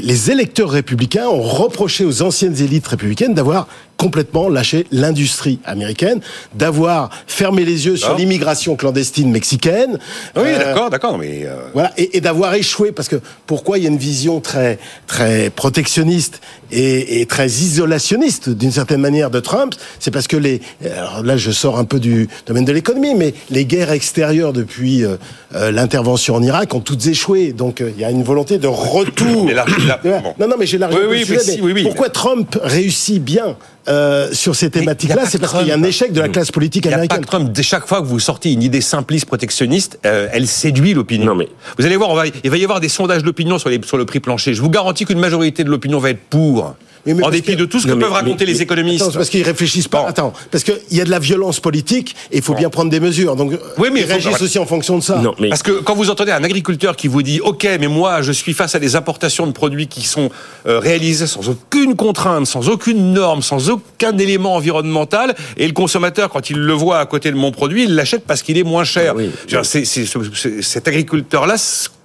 les 0.00 0.30
électeurs 0.30 0.70
républicains 0.70 1.28
ont 1.28 1.42
reproché 1.42 2.04
aux 2.04 2.22
anciennes 2.22 2.60
élites 2.60 2.86
républicaines 2.86 3.34
d'avoir 3.34 3.68
complètement 3.96 4.48
lâché 4.48 4.86
l'industrie 4.90 5.60
américaine, 5.64 6.20
d'avoir 6.54 7.10
fermé 7.26 7.64
les 7.64 7.86
yeux 7.86 7.96
sur 7.96 8.08
D'accord. 8.08 8.18
l'immigration 8.18 8.74
clandestine 8.76 9.30
mexicaine. 9.30 9.98
oui, 10.36 10.42
Euh, 10.46 10.58
d'accord, 10.58 10.90
d'accord, 10.90 11.18
mais 11.18 11.42
euh, 11.44 11.54
voilà, 11.72 11.92
et, 11.96 12.16
et 12.16 12.20
d'avoir 12.20 12.54
échoué, 12.54 12.90
parce 12.92 13.08
que 13.08 13.16
pourquoi 13.46 13.78
il 13.78 13.84
y 13.84 13.86
a 13.86 13.90
une 13.90 13.98
vision 13.98 14.40
très, 14.40 14.78
très 15.06 15.50
protectionniste 15.50 16.40
et, 16.72 17.20
et 17.20 17.26
très 17.26 17.46
isolationniste, 17.48 18.48
d'une 18.50 18.72
certaine 18.72 19.00
manière, 19.00 19.30
de 19.30 19.40
Trump, 19.40 19.74
c'est 20.00 20.10
parce 20.10 20.26
que 20.26 20.36
les, 20.36 20.60
alors 20.96 21.22
là 21.22 21.36
je 21.36 21.50
sors 21.50 21.78
un 21.78 21.84
peu 21.84 22.00
du 22.00 22.28
domaine 22.46 22.64
de 22.64 22.72
l'économie, 22.72 23.14
mais 23.14 23.34
les 23.50 23.64
guerres 23.64 23.92
extérieures 23.92 24.52
depuis 24.52 25.04
euh, 25.04 25.16
euh, 25.54 25.70
l'intervention 25.70 26.34
en 26.36 26.42
Irak 26.42 26.74
ont 26.74 26.80
toutes 26.80 27.06
échoué, 27.06 27.52
donc 27.52 27.80
euh, 27.80 27.90
il 27.94 28.00
y 28.00 28.04
a 28.04 28.10
une 28.10 28.22
volonté 28.22 28.58
de 28.58 28.66
retour. 28.66 29.44
Mais 29.46 29.54
là- 29.54 29.66
là- 29.86 30.00
bon. 30.04 30.34
Non, 30.38 30.48
non, 30.48 30.56
mais 30.58 30.66
j'ai 30.66 30.78
largement 30.78 31.02
Oui, 31.08 31.24
oui, 31.28 31.36
si, 31.40 31.60
oui, 31.60 31.72
oui. 31.74 31.82
pourquoi 31.82 32.08
Trump 32.08 32.58
réussit 32.62 33.22
bien 33.22 33.56
euh, 33.88 34.28
sur 34.32 34.54
ces 34.54 34.66
il 34.66 34.68
y 34.68 34.76
a 34.76 34.80
thématiques-là, 34.80 35.24
c'est 35.28 35.38
parce 35.40 35.52
qu'il 35.58 35.66
y 35.66 35.72
a 35.72 35.74
un 35.74 35.82
échec 35.82 36.12
de 36.12 36.20
la 36.20 36.28
classe 36.28 36.52
politique 36.52 36.84
il 36.84 36.88
n'y 36.88 36.94
a 36.94 36.98
pas 36.98 37.02
américaine. 37.02 37.20
que 37.24 37.26
Trump. 37.26 37.52
Dès 37.52 37.62
chaque 37.64 37.86
fois 37.86 38.00
que 38.00 38.06
vous 38.06 38.20
sortez 38.20 38.52
une 38.52 38.62
idée 38.62 38.80
simpliste 38.80 39.26
protectionniste, 39.26 39.98
euh, 40.06 40.28
elle 40.32 40.46
séduit 40.46 40.94
l'opinion. 40.94 41.26
Non, 41.26 41.34
mais- 41.34 41.48
Vous 41.78 41.84
allez 41.84 41.96
voir, 41.96 42.10
on 42.10 42.14
va, 42.14 42.24
il 42.44 42.50
va 42.50 42.56
y 42.56 42.62
avoir 42.64 42.78
des 42.80 42.88
sondages 42.88 43.24
d'opinion 43.24 43.58
sur, 43.58 43.68
les- 43.70 43.80
sur 43.84 43.96
le 43.96 44.06
prix 44.06 44.20
plancher. 44.20 44.54
Je 44.54 44.62
vous 44.62 44.70
garantis 44.70 45.04
qu'une 45.04 45.18
majorité 45.18 45.64
de 45.64 45.70
l'opinion 45.70 45.98
va 45.98 46.10
être 46.10 46.20
pour. 46.30 46.61
Mais 47.04 47.20
en 47.20 47.30
dépit 47.30 47.54
que- 47.54 47.58
de 47.58 47.64
tout 47.64 47.80
ce 47.80 47.86
que 47.86 47.90
Non, 47.90 47.96
mais- 47.96 48.02
peuvent 48.04 48.12
raconter 48.12 48.44
mais- 48.46 48.52
les 48.52 48.62
économistes. 48.62 49.02
Attends, 49.02 49.12
parce 49.14 49.28
qu'ils 49.28 49.42
réfléchissent 49.42 49.88
pas. 49.88 50.02
Bon. 50.02 50.06
Attends, 50.06 50.32
parce 50.52 50.62
qu'il 50.62 50.76
y 50.92 51.00
a 51.00 51.04
de 51.04 51.10
la 51.10 51.18
violence 51.18 51.58
politique 51.58 52.14
et 52.30 52.36
il 52.36 52.42
faut 52.42 52.54
bien 52.54 52.70
prendre 52.70 52.92
des 52.92 53.00
mesures. 53.00 53.34
Donc, 53.34 53.58
Oui, 53.76 53.88
mais 53.92 54.02
ils 54.02 54.06
réagissent 54.06 54.40
aussi 54.40 54.56
en 54.60 54.66
fonction 54.66 54.98
de 54.98 55.02
ça. 55.02 55.18
Non, 55.18 55.34
mais 55.40 55.48
Parce 55.48 55.64
que 55.64 55.72
quand 55.72 55.96
vous 55.96 56.10
entendez 56.10 56.30
un 56.30 56.44
agriculteur 56.44 56.94
qui 56.94 57.08
vous 57.08 57.22
dit 57.24 57.40
OK, 57.40 57.66
mais 57.80 57.88
moi 57.88 58.22
je 58.22 58.30
suis 58.30 58.52
face 58.52 58.76
à 58.76 58.78
des 58.78 58.94
importations 58.94 59.48
de 59.48 59.52
produits 59.52 59.88
qui 59.88 60.02
sont 60.06 60.30
euh, 60.68 60.78
réalisés 60.78 61.26
sans 61.26 61.48
aucune 61.48 61.96
contrainte, 61.96 62.46
sans 62.46 62.68
aucune 62.68 63.12
norme, 63.12 63.42
sans 63.42 63.68
aucun 63.68 64.16
élément 64.16 64.54
environnemental, 64.54 65.34
et 65.56 65.66
le 65.66 65.72
consommateur 65.72 66.30
quand 66.30 66.50
il 66.50 66.58
le 66.58 66.72
voit 66.72 67.00
à 67.00 67.06
côté 67.06 67.32
de 67.32 67.36
mon 67.36 67.50
produit, 67.50 67.82
il 67.82 67.96
l'achète 67.96 68.22
parce 68.28 68.42
qu'il 68.42 68.56
est 68.58 68.62
moins 68.62 68.84
cher. 68.84 69.14
Ah 69.16 69.18
oui. 69.18 69.28
Je 69.48 69.56
veux 69.56 69.62
dire, 69.62 69.66
c'est- 69.66 69.84
c'est- 69.84 70.06
c'est- 70.06 70.62
cet 70.62 70.86
agriculteur-là, 70.86 71.56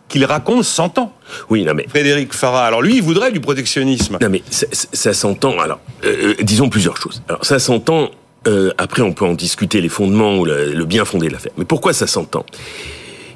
qu'il 0.07 0.23
raconte 0.25 0.63
s'entend. 0.63 1.13
oui, 1.49 1.63
non 1.63 1.73
mais 1.73 1.85
Frédéric 1.89 2.33
Farah. 2.33 2.65
Alors 2.65 2.81
lui, 2.81 2.95
il 2.97 3.01
voudrait 3.03 3.31
du 3.31 3.39
protectionnisme. 3.39 4.17
Non 4.21 4.29
mais 4.29 4.41
ça, 4.49 4.65
ça- 4.71 4.87
ça 4.93 5.13
s'entend. 5.13 5.59
Alors, 5.59 5.79
euh, 6.05 6.33
euh, 6.39 6.43
disons 6.43 6.69
plusieurs 6.69 6.97
choses. 6.97 7.21
Alors 7.29 7.45
ça 7.45 7.59
s'entend. 7.59 8.09
euh, 8.47 8.71
après, 8.77 9.01
on 9.01 9.11
peut 9.13 9.25
en 9.25 9.33
discuter 9.33 9.81
les 9.81 9.89
fondements 9.89 10.37
ou 10.37 10.45
le, 10.45 10.71
le 10.73 10.85
bien 10.85 11.03
fondé 11.03 11.27
de 11.27 11.33
l'affaire. 11.33 11.51
Mais 11.57 11.65
pourquoi 11.65 11.91
ça 11.93 12.07
s'entend 12.07 12.45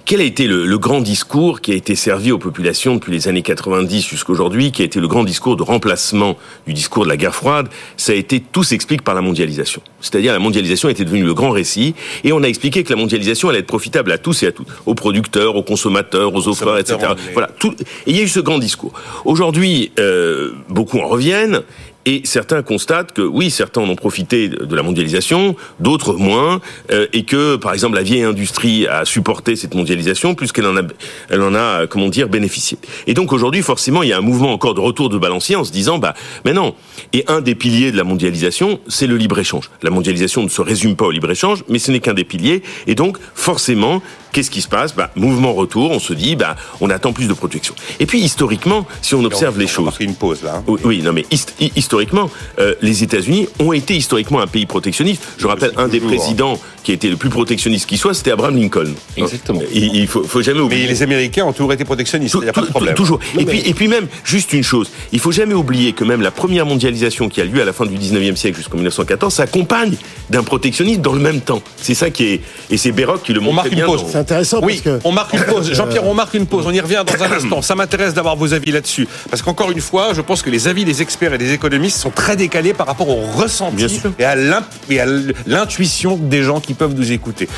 Quel 0.05 0.21
a 0.21 0.23
été 0.23 0.47
le, 0.47 0.65
le 0.65 0.77
grand 0.77 0.99
discours 0.99 1.61
qui 1.61 1.71
a 1.71 1.75
été 1.75 1.95
servi 1.95 2.31
aux 2.31 2.37
populations 2.37 2.95
depuis 2.95 3.11
les 3.11 3.27
années 3.27 3.41
90 3.41 4.07
jusqu'aujourd'hui, 4.07 4.71
qui 4.71 4.81
a 4.81 4.85
été 4.85 4.99
le 4.99 5.07
grand 5.07 5.23
discours 5.23 5.55
de 5.55 5.63
remplacement 5.63 6.37
du 6.67 6.73
discours 6.73 7.03
de 7.03 7.09
la 7.09 7.17
guerre 7.17 7.35
froide? 7.35 7.67
Ça 7.97 8.11
a 8.11 8.15
été 8.15 8.39
tout 8.39 8.63
s'explique 8.63 9.03
par 9.03 9.15
la 9.15 9.21
mondialisation. 9.21 9.81
C'est-à-dire 10.01 10.33
la 10.33 10.39
mondialisation 10.39 10.89
était 10.89 11.05
devenue 11.05 11.23
le 11.23 11.33
grand 11.33 11.51
récit, 11.51 11.95
et 12.23 12.33
on 12.33 12.43
a 12.43 12.47
expliqué 12.47 12.83
que 12.83 12.89
la 12.89 12.95
mondialisation 12.95 13.49
allait 13.49 13.59
être 13.59 13.67
profitable 13.67 14.11
à 14.11 14.17
tous 14.17 14.43
et 14.43 14.47
à 14.47 14.51
toutes, 14.51 14.67
aux 14.85 14.95
producteurs, 14.95 15.55
aux 15.55 15.63
consommateurs, 15.63 16.33
aux 16.33 16.47
offreurs, 16.47 16.77
etc. 16.77 16.97
Voilà, 17.33 17.49
tout. 17.59 17.73
Et 18.07 18.11
il 18.11 18.17
y 18.17 18.19
a 18.19 18.23
eu 18.23 18.27
ce 18.27 18.39
grand 18.39 18.59
discours. 18.59 18.93
Aujourd'hui, 19.25 19.91
euh, 19.99 20.51
beaucoup 20.69 20.99
en 20.99 21.07
reviennent. 21.07 21.61
Et 22.05 22.21
certains 22.23 22.63
constatent 22.63 23.11
que 23.11 23.21
oui, 23.21 23.51
certains 23.51 23.81
en 23.81 23.89
ont 23.89 23.95
profité 23.95 24.49
de 24.49 24.75
la 24.75 24.81
mondialisation, 24.81 25.55
d'autres 25.79 26.13
moins, 26.13 26.59
euh, 26.91 27.05
et 27.13 27.23
que 27.23 27.57
par 27.57 27.73
exemple 27.73 27.95
la 27.95 28.01
vieille 28.01 28.23
industrie 28.23 28.87
a 28.87 29.05
supporté 29.05 29.55
cette 29.55 29.75
mondialisation 29.75 30.33
plus 30.33 30.51
qu'elle 30.51 30.65
en 30.65 30.77
a, 30.77 30.81
elle 31.29 31.41
en 31.41 31.53
a, 31.53 31.85
comment 31.87 32.09
dire, 32.09 32.27
bénéficié. 32.27 32.77
Et 33.05 33.13
donc 33.13 33.33
aujourd'hui, 33.33 33.61
forcément, 33.61 34.01
il 34.03 34.09
y 34.09 34.13
a 34.13 34.17
un 34.17 34.21
mouvement 34.21 34.51
encore 34.51 34.73
de 34.73 34.79
retour 34.79 35.09
de 35.09 35.17
balancier 35.17 35.55
en 35.55 35.63
se 35.63 35.71
disant, 35.71 35.99
bah, 35.99 36.15
mais 36.43 36.53
non. 36.53 36.75
Et 37.13 37.23
un 37.27 37.41
des 37.41 37.55
piliers 37.55 37.91
de 37.91 37.97
la 37.97 38.03
mondialisation, 38.03 38.79
c'est 38.87 39.07
le 39.07 39.17
libre 39.17 39.37
échange. 39.37 39.69
La 39.83 39.89
mondialisation 39.91 40.43
ne 40.43 40.49
se 40.49 40.61
résume 40.61 40.95
pas 40.95 41.05
au 41.05 41.11
libre 41.11 41.29
échange, 41.29 41.63
mais 41.69 41.79
ce 41.79 41.91
n'est 41.91 41.99
qu'un 41.99 42.13
des 42.13 42.23
piliers. 42.23 42.63
Et 42.87 42.95
donc, 42.95 43.17
forcément, 43.35 44.01
qu'est-ce 44.31 44.49
qui 44.51 44.61
se 44.61 44.67
passe? 44.67 44.95
Bah, 44.95 45.11
mouvement 45.15 45.53
retour. 45.53 45.91
On 45.91 45.99
se 45.99 46.13
dit, 46.13 46.35
bah, 46.35 46.55
on 46.79 46.89
attend 46.89 47.13
plus 47.13 47.27
de 47.27 47.33
protection. 47.33 47.73
Et 47.99 48.05
puis 48.05 48.19
historiquement, 48.19 48.85
si 49.01 49.15
on 49.15 49.23
observe 49.23 49.57
les 49.57 49.65
On 49.65 49.67
va 49.67 49.73
choses. 49.73 49.85
marquer 49.85 50.03
une 50.05 50.15
pause 50.15 50.43
là. 50.43 50.55
hein. 50.57 50.63
Oui, 50.67 50.79
oui, 50.83 51.01
non, 51.01 51.13
mais 51.13 51.25
hist- 51.31 51.53
hi- 51.59 51.71
historiquement, 51.75 52.29
euh, 52.59 52.75
les 52.81 53.03
États-Unis 53.03 53.47
ont 53.59 53.73
été 53.73 53.95
historiquement 53.95 54.39
un 54.41 54.47
pays 54.47 54.65
protectionniste. 54.65 55.23
Je 55.37 55.47
rappelle, 55.47 55.71
un 55.77 55.87
des 55.87 55.99
toujours, 55.99 56.13
hein. 56.13 56.17
présidents 56.17 56.59
qui 56.83 56.91
a 56.91 56.93
été 56.95 57.09
le 57.09 57.15
plus 57.17 57.29
protectionniste 57.29 57.87
qui 57.87 57.97
soit, 57.97 58.13
c'était 58.13 58.31
Abraham 58.31 58.55
Lincoln. 58.57 58.93
Exactement. 59.17 59.61
Il, 59.73 59.95
il 59.95 60.07
faut, 60.07 60.23
faut 60.23 60.41
jamais 60.41 60.59
Mais 60.59 60.65
oublier. 60.65 60.87
les 60.87 61.03
Américains 61.03 61.45
ont 61.45 61.53
toujours 61.53 61.73
été 61.73 61.85
protectionnistes. 61.85 62.35
Il 62.39 62.43
n'y 62.43 62.49
a 62.49 62.53
pas 62.53 62.61
de 62.61 62.67
problème. 62.67 62.95
Toujours. 62.95 63.19
Non, 63.35 63.41
et, 63.41 63.45
mais- 63.45 63.51
puis, 63.51 63.61
et 63.69 63.73
puis 63.73 63.87
même, 63.87 64.07
juste 64.23 64.53
une 64.53 64.63
chose, 64.63 64.89
il 65.11 65.19
faut 65.19 65.31
jamais 65.31 65.53
oublier 65.53 65.93
que 65.93 66.03
même 66.03 66.21
la 66.21 66.31
première 66.31 66.65
mondialisation 66.65 67.29
qui 67.29 67.39
a 67.41 67.45
lieu 67.45 67.61
à 67.61 67.65
la 67.65 67.73
fin 67.73 67.85
du 67.85 67.95
19e 67.97 68.35
siècle 68.35 68.57
jusqu'en 68.57 68.77
1914 68.77 69.33
s'accompagne 69.33 69.95
d'un 70.29 70.43
protectionnisme 70.43 71.01
dans 71.01 71.13
le 71.13 71.19
même 71.19 71.41
temps. 71.41 71.61
C'est 71.77 71.93
ça 71.93 72.09
qui 72.09 72.23
est... 72.25 72.41
Et 72.69 72.77
c'est 72.77 72.91
Béroc 72.91 73.21
qui 73.23 73.33
le 73.33 73.39
montre 73.41 73.55
marque 73.55 73.67
très 73.67 73.75
une 73.75 73.83
bien 73.83 73.85
pause. 73.85 74.01
dans- 74.01 74.07
C'est 74.09 74.17
intéressant 74.21 74.59
Oui, 74.63 74.81
parce 74.83 74.99
que 74.99 75.07
on 75.07 75.11
marque 75.11 75.33
une 75.33 75.43
pause. 75.43 75.73
Jean-Pierre, 75.73 76.05
on 76.07 76.13
marque 76.13 76.33
une 76.33 76.45
pause. 76.47 76.65
On 76.67 76.71
y 76.71 76.79
revient 76.79 77.03
dans 77.05 77.23
un 77.23 77.31
instant. 77.31 77.61
Ça 77.61 77.75
m'intéresse 77.75 78.13
d'avoir 78.13 78.35
vos 78.35 78.53
avis 78.53 78.71
là-dessus. 78.71 79.07
Parce 79.29 79.41
qu'encore 79.41 79.71
une 79.71 79.81
fois, 79.81 80.13
je 80.13 80.21
pense 80.21 80.41
que 80.41 80.49
les 80.49 80.67
avis 80.67 80.85
des 80.85 81.01
experts 81.01 81.33
et 81.33 81.37
des 81.37 81.53
économistes 81.53 81.97
sont 81.97 82.11
très 82.11 82.35
décalés 82.35 82.73
par 82.73 82.87
rapport 82.87 83.09
au 83.09 83.21
ressenti 83.21 84.01
et 84.19 84.25
à 84.25 85.05
l'intuition 85.45 86.17
des 86.17 86.43
gens 86.43 86.59
qui 86.59 86.73
peuvent 86.73 86.93
nous 86.93 87.11
écouter. 87.11 87.47